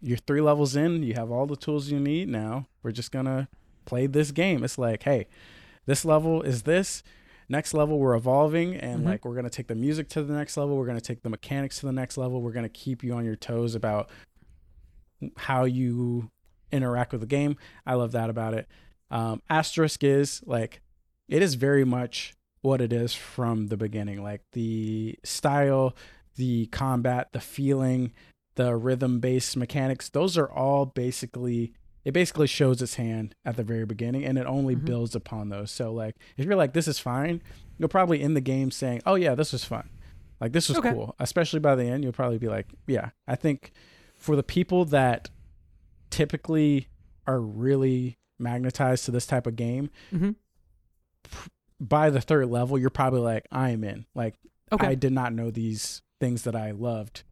You're 0.00 0.18
three 0.18 0.40
levels 0.40 0.76
in. 0.76 1.02
You 1.02 1.14
have 1.14 1.30
all 1.30 1.46
the 1.46 1.56
tools 1.56 1.90
you 1.90 1.98
need. 2.00 2.28
Now 2.28 2.66
we're 2.82 2.92
just 2.92 3.10
gonna 3.12 3.48
play 3.84 4.06
this 4.06 4.30
game. 4.30 4.62
It's 4.64 4.78
like 4.78 5.02
hey, 5.04 5.26
this 5.86 6.04
level 6.04 6.42
is 6.42 6.62
this. 6.62 7.02
Next 7.50 7.72
level, 7.72 7.98
we're 7.98 8.14
evolving, 8.14 8.74
and 8.76 9.02
Mhm. 9.02 9.06
like 9.06 9.24
we're 9.24 9.34
gonna 9.34 9.48
take 9.48 9.68
the 9.68 9.74
music 9.74 10.08
to 10.10 10.22
the 10.22 10.34
next 10.34 10.56
level. 10.58 10.76
We're 10.76 10.86
gonna 10.86 11.00
take 11.00 11.22
the 11.22 11.30
mechanics 11.30 11.80
to 11.80 11.86
the 11.86 11.92
next 11.92 12.18
level. 12.18 12.42
We're 12.42 12.52
gonna 12.52 12.68
keep 12.68 13.02
you 13.02 13.14
on 13.14 13.24
your 13.24 13.36
toes 13.36 13.74
about 13.74 14.10
how 15.36 15.64
you 15.64 16.30
interact 16.72 17.12
with 17.12 17.20
the 17.20 17.26
game. 17.26 17.56
I 17.86 17.94
love 17.94 18.12
that 18.12 18.30
about 18.30 18.54
it. 18.54 18.66
Um, 19.10 19.42
Asterisk 19.48 20.04
is 20.04 20.42
like 20.46 20.80
it 21.28 21.42
is 21.42 21.54
very 21.54 21.84
much 21.84 22.34
what 22.62 22.80
it 22.80 22.92
is 22.92 23.14
from 23.14 23.68
the 23.68 23.76
beginning. 23.76 24.22
Like 24.22 24.42
the 24.52 25.18
style, 25.24 25.94
the 26.36 26.66
combat, 26.66 27.28
the 27.32 27.40
feeling, 27.40 28.12
the 28.56 28.74
rhythm 28.76 29.20
based 29.20 29.56
mechanics, 29.56 30.08
those 30.08 30.36
are 30.36 30.50
all 30.50 30.86
basically 30.86 31.72
it 32.04 32.12
basically 32.12 32.46
shows 32.46 32.80
its 32.80 32.94
hand 32.94 33.34
at 33.44 33.56
the 33.56 33.62
very 33.62 33.84
beginning 33.84 34.24
and 34.24 34.38
it 34.38 34.46
only 34.46 34.74
Mhm. 34.74 34.84
builds 34.86 35.14
upon 35.14 35.50
those. 35.50 35.70
So 35.70 35.92
like 35.92 36.16
if 36.36 36.44
you're 36.46 36.56
like 36.56 36.72
this 36.72 36.88
is 36.88 36.98
fine, 36.98 37.42
you'll 37.76 37.88
probably 37.88 38.20
in 38.22 38.34
the 38.34 38.40
game 38.40 38.70
saying, 38.70 39.02
"Oh 39.06 39.14
yeah, 39.14 39.34
this 39.34 39.52
was 39.52 39.64
fun." 39.64 39.88
Like 40.40 40.52
this 40.52 40.68
was 40.68 40.78
Okay. 40.78 40.92
cool. 40.92 41.14
Especially 41.18 41.60
by 41.60 41.74
the 41.74 41.84
end, 41.84 42.04
you'll 42.04 42.12
probably 42.12 42.38
be 42.38 42.48
like, 42.48 42.66
"Yeah, 42.86 43.10
I 43.26 43.34
think 43.36 43.72
for 44.16 44.36
the 44.36 44.42
people 44.42 44.84
that 44.86 45.28
typically 46.10 46.88
are 47.26 47.40
really 47.40 48.16
magnetized 48.38 49.04
to 49.06 49.10
this 49.10 49.26
type 49.26 49.46
of 49.46 49.56
game, 49.56 49.90
Mhm. 50.12 50.36
by 51.80 52.10
the 52.10 52.20
third 52.20 52.48
level, 52.48 52.78
you're 52.78 52.90
probably 52.90 53.20
like, 53.20 53.46
I'm 53.52 53.84
in. 53.84 54.06
Like, 54.14 54.34
Okay. 54.72 54.86
I 54.88 54.94
did 54.94 55.12
not 55.12 55.32
know 55.32 55.50
these 55.50 56.02
things 56.20 56.42
that 56.42 56.54
I 56.56 56.72
loved 56.72 57.22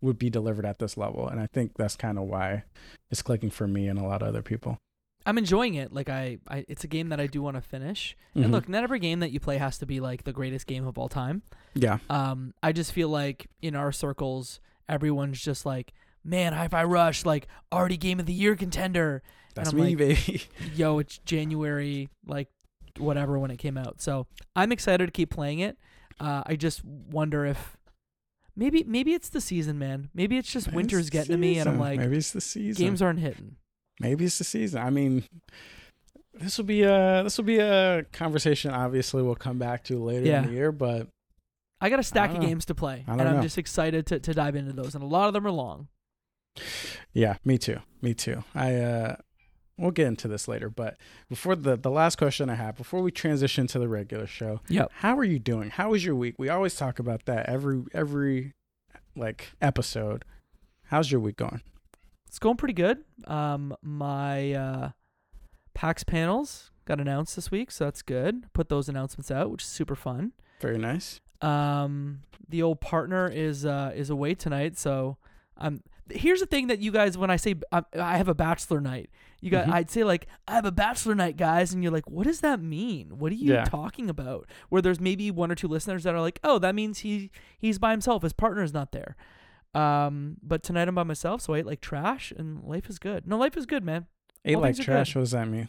would 0.00 0.18
be 0.18 0.30
delivered 0.30 0.64
at 0.64 0.78
this 0.78 0.96
level. 0.96 1.28
And 1.28 1.38
I 1.40 1.46
think 1.46 1.76
that's 1.76 1.96
kind 1.96 2.18
of 2.18 2.24
why 2.24 2.64
it's 3.10 3.22
clicking 3.22 3.50
for 3.50 3.66
me 3.68 3.86
and 3.86 3.98
a 3.98 4.02
lot 4.02 4.22
of 4.22 4.28
other 4.28 4.42
people. 4.42 4.78
I'm 5.26 5.36
enjoying 5.36 5.74
it. 5.74 5.92
Like 5.92 6.08
I, 6.08 6.38
I 6.48 6.64
it's 6.66 6.82
a 6.82 6.88
game 6.88 7.10
that 7.10 7.20
I 7.20 7.26
do 7.26 7.42
want 7.42 7.56
to 7.56 7.60
finish. 7.60 8.16
Mhm. 8.34 8.44
And 8.44 8.52
look, 8.52 8.68
not 8.68 8.82
every 8.82 8.98
game 8.98 9.20
that 9.20 9.30
you 9.32 9.38
play 9.38 9.58
has 9.58 9.76
to 9.78 9.86
be 9.86 10.00
like 10.00 10.24
the 10.24 10.32
greatest 10.32 10.66
game 10.66 10.86
of 10.86 10.96
all 10.98 11.10
time. 11.10 11.42
Yeah. 11.74 11.98
Um, 12.08 12.54
I 12.62 12.72
just 12.72 12.92
feel 12.92 13.10
like 13.10 13.48
in 13.60 13.76
our 13.76 13.92
circles, 13.92 14.60
everyone's 14.88 15.40
just 15.40 15.66
like, 15.66 15.92
man, 16.24 16.52
Hi-Fi 16.52 16.84
Rush, 16.84 17.24
like 17.24 17.46
already 17.72 17.96
game 17.96 18.20
of 18.20 18.26
the 18.26 18.32
year 18.32 18.56
contender. 18.56 19.22
That's 19.54 19.70
I'm 19.70 19.76
me, 19.76 19.82
like- 19.96 19.98
baby. 19.98 20.42
Yo, 20.74 20.98
it's 20.98 21.18
January, 21.18 22.08
like 22.26 22.48
whatever 22.98 23.38
when 23.38 23.50
it 23.50 23.56
came 23.58 23.76
out. 23.78 24.00
So 24.00 24.26
I'm 24.56 24.72
excited 24.72 25.06
to 25.06 25.12
keep 25.12 25.30
playing 25.30 25.60
it. 25.60 25.76
Uh, 26.18 26.42
I 26.46 26.56
just 26.56 26.84
wonder 26.84 27.46
if 27.46 27.76
maybe 28.56 28.84
maybe 28.84 29.14
it's 29.14 29.28
the 29.30 29.40
season, 29.40 29.78
man. 29.78 30.10
Maybe 30.14 30.36
it's 30.36 30.50
just 30.52 30.66
Maybe 30.68 30.76
winter's 30.76 31.00
it's 31.00 31.10
getting 31.10 31.32
to 31.32 31.38
me, 31.38 31.58
and 31.58 31.68
I'm 31.68 31.78
like, 31.78 31.98
maybe 31.98 32.16
it's 32.16 32.30
the 32.32 32.40
season. 32.40 32.84
games 32.84 33.00
aren't 33.00 33.20
hitting. 33.20 33.56
maybe 34.00 34.24
it's 34.26 34.38
the 34.38 34.44
season. 34.44 34.82
I 34.82 34.90
mean, 34.90 35.24
this 36.34 36.58
will 36.58 36.64
be 36.66 36.82
a 36.82 37.22
this 37.24 37.38
will 37.38 37.44
be 37.44 37.58
a 37.58 38.04
conversation. 38.12 38.70
Obviously, 38.70 39.22
we'll 39.22 39.34
come 39.34 39.58
back 39.58 39.84
to 39.84 40.02
later 40.02 40.26
Yeah. 40.26 40.42
in 40.42 40.48
the 40.48 40.52
year, 40.52 40.72
but 40.72 41.08
I 41.80 41.88
got 41.88 41.98
a 42.00 42.02
stack 42.04 42.30
of 42.30 42.36
know. 42.36 42.46
games 42.46 42.66
to 42.66 42.74
play, 42.74 43.04
and 43.08 43.20
I'm 43.22 43.36
know. 43.36 43.42
just 43.42 43.56
excited 43.58 44.06
to, 44.08 44.20
to 44.20 44.34
dive 44.34 44.56
into 44.56 44.72
those. 44.74 44.94
And 44.94 45.02
a 45.02 45.06
lot 45.06 45.26
of 45.28 45.32
them 45.32 45.46
are 45.46 45.50
long. 45.50 45.88
Yeah, 47.12 47.36
me 47.44 47.58
too. 47.58 47.78
Me 48.02 48.14
too. 48.14 48.44
I 48.54 48.76
uh 48.76 49.16
we'll 49.78 49.90
get 49.90 50.06
into 50.06 50.28
this 50.28 50.46
later, 50.46 50.68
but 50.68 50.96
before 51.28 51.56
the 51.56 51.76
the 51.76 51.90
last 51.90 52.16
question 52.16 52.50
I 52.50 52.54
have 52.54 52.76
before 52.76 53.02
we 53.02 53.10
transition 53.10 53.66
to 53.68 53.78
the 53.78 53.88
regular 53.88 54.26
show. 54.26 54.60
Yep. 54.68 54.90
How 54.96 55.16
are 55.16 55.24
you 55.24 55.38
doing? 55.38 55.70
How 55.70 55.90
was 55.90 56.04
your 56.04 56.14
week? 56.14 56.34
We 56.38 56.48
always 56.48 56.74
talk 56.74 56.98
about 56.98 57.24
that 57.26 57.48
every 57.48 57.82
every 57.94 58.54
like 59.16 59.52
episode. 59.60 60.24
How's 60.84 61.10
your 61.10 61.20
week 61.20 61.36
going? 61.36 61.62
It's 62.26 62.38
going 62.38 62.56
pretty 62.56 62.74
good. 62.74 63.04
Um, 63.26 63.74
my 63.82 64.52
uh, 64.52 64.90
PAX 65.74 66.04
panels 66.04 66.70
got 66.84 67.00
announced 67.00 67.34
this 67.36 67.50
week, 67.50 67.70
so 67.70 67.84
that's 67.84 68.02
good. 68.02 68.52
Put 68.52 68.68
those 68.68 68.88
announcements 68.88 69.30
out, 69.30 69.50
which 69.50 69.62
is 69.62 69.68
super 69.68 69.96
fun. 69.96 70.32
Very 70.60 70.78
nice. 70.78 71.20
Um, 71.40 72.20
the 72.48 72.62
old 72.62 72.80
partner 72.80 73.28
is 73.28 73.64
uh, 73.64 73.92
is 73.94 74.10
away 74.10 74.34
tonight, 74.34 74.78
so 74.78 75.16
I'm 75.56 75.82
here's 76.12 76.40
the 76.40 76.46
thing 76.46 76.66
that 76.68 76.80
you 76.80 76.90
guys 76.92 77.16
when 77.18 77.30
I 77.30 77.36
say 77.36 77.54
I, 77.72 77.82
I 77.98 78.16
have 78.16 78.28
a 78.28 78.34
bachelor 78.34 78.80
night, 78.80 79.10
you 79.40 79.50
got 79.50 79.66
Mhm. 79.66 79.72
I'd 79.72 79.90
say 79.90 80.04
like 80.04 80.26
I 80.48 80.52
have 80.54 80.64
a 80.64 80.72
bachelor 80.72 81.14
night, 81.14 81.36
guys, 81.36 81.72
and 81.72 81.82
you're 81.82 81.92
like, 81.92 82.08
what 82.10 82.26
does 82.26 82.40
that 82.40 82.60
mean? 82.60 83.18
What 83.18 83.32
are 83.32 83.36
you 83.36 83.52
Yeah. 83.54 83.64
talking 83.64 84.08
about? 84.10 84.48
Where 84.68 84.82
there's 84.82 85.00
maybe 85.00 85.30
one 85.30 85.50
or 85.50 85.54
two 85.54 85.68
listeners 85.68 86.04
that 86.04 86.14
are 86.14 86.20
like, 86.20 86.40
oh, 86.44 86.58
that 86.58 86.74
means 86.74 87.00
he 87.00 87.30
he's 87.58 87.78
by 87.78 87.90
himself, 87.92 88.22
his 88.22 88.32
partner's 88.32 88.72
not 88.74 88.92
there. 88.92 89.16
Um, 89.74 90.36
but 90.42 90.62
tonight 90.62 90.88
I'm 90.88 90.94
by 90.94 91.04
myself, 91.04 91.42
so 91.42 91.54
I 91.54 91.58
ate 91.58 91.66
like 91.66 91.80
trash, 91.80 92.32
and 92.36 92.62
life 92.64 92.88
is 92.90 92.98
good. 92.98 93.26
No, 93.26 93.38
life 93.38 93.56
is 93.56 93.66
good, 93.66 93.84
man. 93.84 94.06
Ate 94.44 94.56
All 94.56 94.62
like 94.62 94.76
trash. 94.76 95.14
What 95.14 95.22
does 95.22 95.30
that 95.30 95.46
mean? 95.48 95.68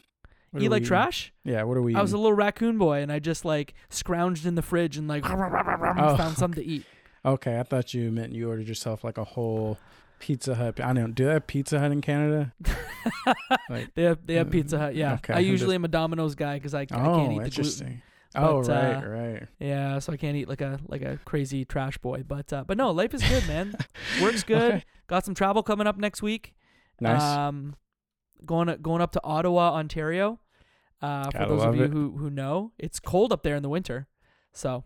What 0.51 0.63
Eat 0.63 0.69
like 0.69 0.80
eating? 0.82 0.88
trash. 0.88 1.32
Yeah. 1.43 1.63
What 1.63 1.77
are 1.77 1.82
we? 1.82 1.95
I 1.95 2.01
was 2.01 2.12
a 2.13 2.17
little 2.17 2.34
raccoon 2.34 2.77
boy, 2.77 3.01
and 3.01 3.12
I 3.12 3.19
just 3.19 3.45
like 3.45 3.73
scrounged 3.89 4.45
in 4.45 4.56
the 4.56 4.62
fridge 4.62 4.97
and 4.97 5.08
like 5.08 5.23
Oh, 5.30 6.17
found 6.17 6.36
something 6.38 6.62
to 6.63 6.67
eat. 6.69 6.86
okay, 7.23 7.60
I 7.60 7.63
thought 7.63 7.93
you 7.93 8.12
meant 8.12 8.34
you 8.34 8.49
ordered 8.49 8.67
yourself 8.67 9.04
like 9.04 9.17
a 9.19 9.23
whole 9.23 9.77
Pizza 10.22 10.56
Hut. 10.56 10.80
I 10.80 10.94
don't. 10.94 11.14
Do 11.14 11.26
they 11.26 11.34
have 11.34 11.48
Pizza 11.48 11.80
Hut 11.80 11.92
in 11.92 12.00
Canada? 12.02 12.54
Like- 13.70 13.94
They 13.96 14.04
have 14.04 14.20
they 14.26 14.36
have 14.36 14.48
Uh, 14.48 14.52
Pizza 14.52 14.78
Hut. 14.80 14.96
Yeah, 14.96 15.16
okay, 15.16 15.34
I 15.34 15.40
usually 15.40 15.76
am 15.76 15.84
a 15.84 15.88
Domino's 15.90 16.36
guy 16.36 16.56
because 16.56 16.74
I, 16.74 16.82
I 16.82 16.84
oh, 16.84 16.86
can't 16.86 16.98
eat 16.98 17.00
the 17.00 17.28
gluten. 17.28 17.44
interesting. 17.46 18.02
Oh, 18.34 18.62
But, 18.62 18.70
right, 18.70 18.96
uh, 19.04 19.08
right. 19.08 19.48
Yeah, 19.60 20.00
so 20.00 20.14
I 20.14 20.18
can't 20.18 20.38
eat 20.38 20.48
like 20.48 20.62
a 20.62 20.80
like 20.88 21.02
a 21.02 21.18
crazy 21.26 21.66
trash 21.66 21.98
boy. 21.98 22.24
But 22.26 22.54
uh, 22.54 22.64
but 22.66 22.78
no, 22.78 22.92
life 22.92 23.14
is 23.14 23.22
good, 23.28 23.46
man. 23.48 23.76
Work's 24.22 24.44
good. 24.44 24.62
Okay. 24.76 24.84
Got 25.08 25.26
some 25.26 25.34
travel 25.36 25.64
coming 25.64 25.88
up 25.88 25.98
next 25.98 26.22
week. 26.22 26.54
Nice. 27.02 27.22
Um, 27.22 27.76
going 28.46 28.74
going 28.82 29.02
up 29.02 29.12
to 29.14 29.24
Ottawa, 29.24 29.74
Ontario. 29.74 30.40
Uh, 31.02 31.26
for 31.26 31.38
Gotta 31.40 31.50
those 31.56 31.64
of 31.64 31.76
you 31.76 31.84
it. 31.86 31.92
who 31.92 32.12
who 32.18 32.30
know, 32.30 32.72
it's 32.78 33.00
cold 33.00 33.34
up 33.34 33.42
there 33.44 33.56
in 33.56 33.64
the 33.64 33.70
winter. 33.70 34.08
So, 34.54 34.84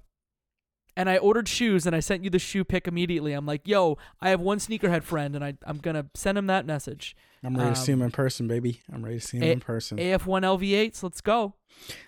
and 0.96 1.10
I 1.10 1.18
ordered 1.18 1.48
shoes, 1.48 1.86
and 1.86 1.96
I 1.96 2.00
sent 2.00 2.24
you 2.24 2.30
the 2.30 2.40
shoe 2.40 2.64
pick 2.64 2.88
immediately. 2.88 3.34
I'm 3.34 3.46
like, 3.46 3.68
yo, 3.68 3.98
I 4.22 4.30
have 4.30 4.40
one 4.42 4.60
sneakerhead 4.60 5.04
friend, 5.04 5.36
and 5.36 5.44
I 5.44 5.56
I'm 5.66 5.78
gonna 5.78 6.08
send 6.14 6.38
him 6.38 6.48
that 6.48 6.66
message. 6.66 7.16
I'm 7.44 7.56
ready 7.56 7.76
to 7.76 7.76
see 7.76 7.92
him 7.92 8.02
um, 8.02 8.06
in 8.08 8.12
person, 8.12 8.48
baby. 8.48 8.82
I'm 8.92 9.04
ready 9.04 9.20
to 9.20 9.26
see 9.28 9.38
him 9.38 9.44
A- 9.44 9.52
in 9.52 9.60
person. 9.60 9.98
AF1 9.98 10.20
LV8s. 10.42 11.04
Let's 11.04 11.22
go. 11.22 11.54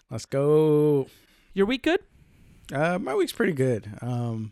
Let's 0.10 0.26
go. 0.26 1.08
Your 1.54 1.66
week 1.68 1.84
good? 1.84 2.00
Uh, 2.74 2.98
my 2.98 3.14
week's 3.14 3.32
pretty 3.34 3.54
good. 3.54 3.92
Um, 4.02 4.52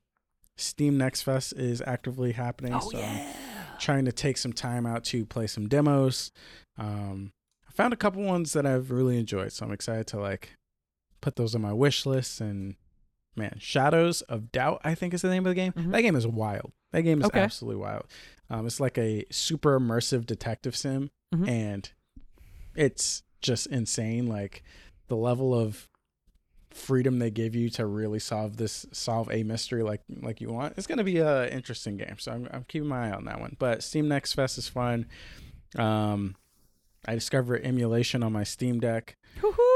Steam 0.57 0.97
Next 0.97 1.23
Fest 1.23 1.53
is 1.57 1.81
actively 1.85 2.31
happening, 2.33 2.73
Oh 2.73 2.79
so 2.79 2.97
I'm 2.99 3.33
trying 3.79 4.05
to 4.05 4.11
take 4.11 4.37
some 4.37 4.53
time 4.53 4.85
out 4.85 5.03
to 5.05 5.25
play 5.25 5.47
some 5.47 5.67
demos. 5.67 6.31
Um, 6.77 7.31
I 7.67 7.71
found 7.73 7.93
a 7.93 7.97
couple 7.97 8.23
ones 8.23 8.53
that 8.53 8.65
I've 8.65 8.91
really 8.91 9.17
enjoyed, 9.17 9.51
so 9.51 9.65
I'm 9.65 9.71
excited 9.71 10.07
to 10.07 10.19
like 10.19 10.51
put 11.21 11.35
those 11.35 11.55
on 11.55 11.61
my 11.61 11.73
wish 11.73 12.05
list. 12.05 12.39
And 12.39 12.75
man, 13.35 13.57
Shadows 13.59 14.21
of 14.23 14.51
Doubt, 14.51 14.81
I 14.83 14.95
think 14.95 15.13
is 15.13 15.21
the 15.21 15.29
name 15.29 15.45
of 15.45 15.49
the 15.51 15.55
game. 15.55 15.73
Mhm. 15.73 15.91
That 15.91 16.01
game 16.01 16.15
is 16.15 16.25
wild. 16.27 16.71
That 16.91 17.01
game 17.01 17.19
is 17.19 17.27
Okay. 17.27 17.39
absolutely 17.41 17.81
wild. 17.81 18.05
Um, 18.49 18.65
it's 18.67 18.79
like 18.79 18.97
a 18.97 19.25
super 19.31 19.79
immersive 19.79 20.25
detective 20.25 20.75
sim, 20.75 21.09
Mhm. 21.33 21.47
and 21.49 21.91
it's 22.75 23.23
just 23.41 23.67
insane. 23.67 24.27
Like 24.27 24.63
the 25.07 25.15
level 25.17 25.53
of 25.53 25.87
freedom 26.71 27.19
they 27.19 27.31
give 27.31 27.55
you 27.55 27.69
to 27.69 27.85
really 27.85 28.19
solve 28.19 28.57
this 28.57 28.85
solve 28.91 29.31
a 29.31 29.43
mystery 29.43 29.81
like 29.81 30.01
like 30.21 30.41
you 30.41 30.51
want 30.51 30.73
it's 30.77 30.85
going 30.87 30.97
to 30.97 31.05
be 31.05 31.19
a 31.19 31.47
interesting 31.49 31.95
game 31.95 32.15
so 32.19 32.33
I'm, 32.33 32.49
I'm 32.51 32.65
keeping 32.67 32.89
my 32.89 33.07
eye 33.07 33.11
on 33.13 33.23
that 33.25 33.39
one 33.39 33.55
but 33.57 33.81
steam 33.81 34.09
next 34.09 34.33
fest 34.33 34.57
is 34.57 34.67
fun 34.67 35.05
um 35.77 36.35
i 37.07 37.13
discovered 37.13 37.61
emulation 37.63 38.23
on 38.23 38.31
my 38.33 38.43
steam 38.43 38.79
deck 38.79 39.15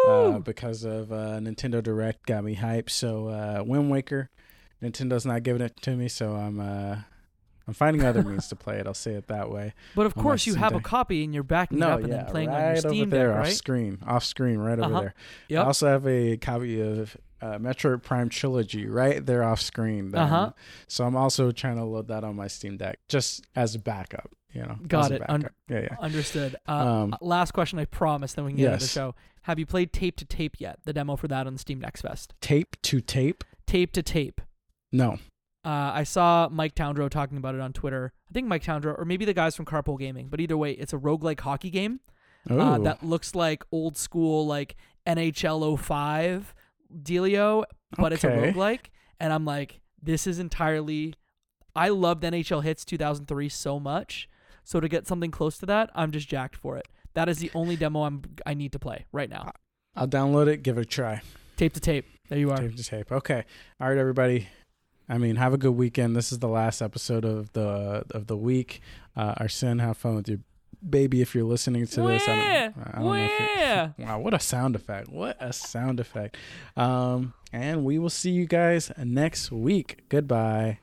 uh, 0.08 0.40
because 0.40 0.84
of 0.84 1.12
uh, 1.12 1.38
nintendo 1.40 1.82
direct 1.84 2.26
got 2.26 2.44
me 2.44 2.56
hyped 2.56 2.90
so 2.90 3.28
uh 3.28 3.64
wind 3.66 3.90
waker 3.92 4.30
nintendo's 4.82 5.26
not 5.26 5.44
giving 5.44 5.62
it 5.62 5.76
to 5.82 5.96
me 5.96 6.08
so 6.08 6.34
i'm 6.36 6.60
uh 6.60 6.96
i'm 7.68 7.74
finding 7.74 8.04
other 8.06 8.24
means 8.24 8.48
to 8.48 8.56
play 8.56 8.78
it 8.80 8.88
i'll 8.88 8.94
say 8.94 9.14
it 9.14 9.28
that 9.28 9.50
way 9.52 9.74
but 9.96 10.06
of 10.06 10.16
course, 10.16 10.46
you 10.46 10.54
Steam 10.54 10.64
have 10.64 10.76
a 10.76 10.80
copy, 10.80 11.24
and 11.24 11.34
you're 11.34 11.44
backing 11.44 11.78
it 11.78 11.82
no 11.82 11.90
up 11.90 12.00
and 12.00 12.10
yeah 12.10 12.16
then 12.24 12.26
playing 12.32 12.50
right 12.50 12.56
on 12.56 12.62
your 12.76 12.78
over 12.86 12.90
Steam 12.90 13.10
there 13.10 13.34
Deck, 13.34 13.40
off 13.48 13.52
screen 13.52 13.98
off 14.08 14.24
screen 14.24 14.58
right 14.60 14.80
over 14.80 14.84
Uh-huh. 14.92 15.02
there 15.02 15.14
Yep. 15.50 15.64
I 15.64 15.66
also 15.68 15.88
have 15.88 16.08
a 16.08 16.38
copy 16.38 16.82
of 16.82 17.18
uh, 17.42 17.58
Metroid 17.58 18.04
Prime 18.04 18.28
Trilogy 18.28 18.86
right 18.86 19.26
there 19.26 19.46
off 19.46 19.62
screen. 19.62 20.14
Uh-huh. 20.14 20.52
So 20.90 21.06
I'm 21.06 21.16
also 21.16 21.52
trying 21.52 21.78
to 21.78 21.86
load 21.86 22.10
that 22.10 22.26
on 22.26 22.36
my 22.36 22.48
Steam 22.48 22.76
Deck 22.76 23.00
just 23.08 23.48
as 23.56 23.76
a 23.76 23.80
backup. 23.80 24.30
You 24.54 24.62
know, 24.64 24.78
Got 24.88 25.12
it. 25.12 25.22
Un- 25.30 25.48
yeah, 25.70 25.82
yeah. 25.82 25.96
Understood. 26.00 26.56
Uh, 26.68 26.72
Um, 27.04 27.16
last 27.22 27.52
question, 27.52 27.78
I 27.80 27.86
promise. 27.86 28.34
Then 28.34 28.46
we 28.46 28.52
can 28.52 28.58
get 28.58 28.74
into 28.74 28.86
the 28.86 28.90
show. 28.90 29.16
Have 29.44 29.60
you 29.60 29.66
played 29.66 29.94
Tape 29.94 30.16
to 30.18 30.26
Tape 30.26 30.60
yet? 30.60 30.80
The 30.86 30.94
demo 30.94 31.16
for 31.16 31.28
that 31.28 31.46
on 31.48 31.58
Steam 31.58 31.80
Next 31.80 32.02
Fest. 32.02 32.34
Tape 32.42 32.76
to 32.84 33.00
tape? 33.00 33.44
Tape 33.68 33.92
to 33.94 34.02
Tape. 34.04 34.42
No. 34.92 35.14
Uh, 35.64 35.92
I 35.94 36.04
saw 36.04 36.50
Mike 36.52 36.74
Toundro 36.74 37.10
talking 37.10 37.38
about 37.38 37.54
it 37.54 37.62
on 37.62 37.74
Twitter. 37.74 38.12
I 38.30 38.34
think 38.34 38.48
Mike 38.48 38.64
Toundro, 38.64 38.98
or 38.98 39.06
maybe 39.06 39.26
the 39.26 39.34
guys 39.34 39.56
from 39.56 39.66
Carpool 39.66 40.00
Gaming. 40.00 40.30
But 40.30 40.40
either 40.40 40.58
way, 40.58 40.72
it's 40.72 40.94
a 40.94 40.98
roguelike 40.98 41.42
hockey 41.42 41.70
game 41.70 42.00
Oh, 42.50 42.60
uh, 42.60 42.78
that 42.80 43.04
looks 43.04 43.36
like 43.36 43.64
old 43.72 43.98
school, 43.98 44.48
like 44.48 44.76
NHL 45.06 45.78
05 45.78 46.56
dealio, 47.04 47.66
but 47.98 48.14
it's 48.14 48.24
a 48.24 48.32
Okay. 48.32 48.52
roguelike. 48.54 48.86
And 49.20 49.32
I'm 49.34 49.46
like, 49.46 49.82
this 50.02 50.26
is 50.26 50.40
entirely. 50.40 51.14
I 51.76 51.90
loved 51.90 52.24
NHL 52.24 52.64
Hitz 52.64 52.84
2003 52.86 53.50
so 53.50 53.80
much. 53.80 54.28
So 54.70 54.80
to 54.80 54.88
get 54.88 55.08
something 55.08 55.32
close 55.32 55.58
to 55.58 55.66
that, 55.66 55.90
I'm 55.96 56.12
just 56.12 56.30
jacked 56.30 56.56
for 56.56 56.78
it. 56.78 56.88
That 57.16 57.28
is 57.28 57.40
the 57.40 57.50
only 57.56 57.76
demo 57.76 58.04
I'm 58.04 58.22
I 58.46 58.54
need 58.54 58.72
to 58.74 58.78
play 58.78 59.08
right 59.12 59.28
now. 59.28 59.52
I'll 59.96 60.08
download 60.08 60.46
it. 60.46 60.62
Give 60.62 60.78
it 60.78 60.82
a 60.82 60.86
try. 60.86 61.24
Tape 61.58 61.74
to 61.74 61.80
tape. 61.80 62.06
There 62.30 62.38
you 62.38 62.52
are. 62.52 62.58
Tape 62.58 62.76
to 62.76 62.84
tape. 62.84 63.12
Okay. 63.12 63.46
All 63.82 63.90
right, 63.90 63.98
everybody. 63.98 64.48
I 65.10 65.18
mean, 65.18 65.38
have 65.38 65.56
a 65.56 65.58
good 65.58 65.72
weekend. 65.72 66.16
This 66.16 66.32
is 66.32 66.38
the 66.38 66.48
last 66.48 66.84
episode 66.84 67.26
of 67.26 67.52
the 67.54 68.04
of 68.12 68.28
the 68.28 68.38
week. 68.38 68.82
Uh, 69.18 69.34
Arsene, 69.38 69.80
have 69.80 69.98
fun 69.98 70.14
with 70.14 70.30
your 70.30 70.38
baby 70.88 71.24
if 71.24 71.34
you're 71.34 71.46
listening 71.46 71.88
to 71.88 72.02
this. 72.04 72.28
I 72.28 72.32
Where? 72.38 72.70
don't, 72.70 72.88
I 72.88 72.92
don't 72.92 73.06
know 73.06 73.14
if 73.16 73.98
it-? 73.98 74.06
Wow, 74.06 74.20
what 74.20 74.36
a 74.36 74.40
sound 74.40 74.76
effect. 74.76 75.10
What 75.10 75.36
a 75.40 75.52
sound 75.52 76.00
effect. 76.00 76.38
Um, 76.78 77.34
and 77.52 77.84
we 77.84 77.98
will 77.98 78.12
see 78.12 78.30
you 78.30 78.46
guys 78.46 78.92
next 79.04 79.52
week. 79.52 80.04
Goodbye. 80.10 80.78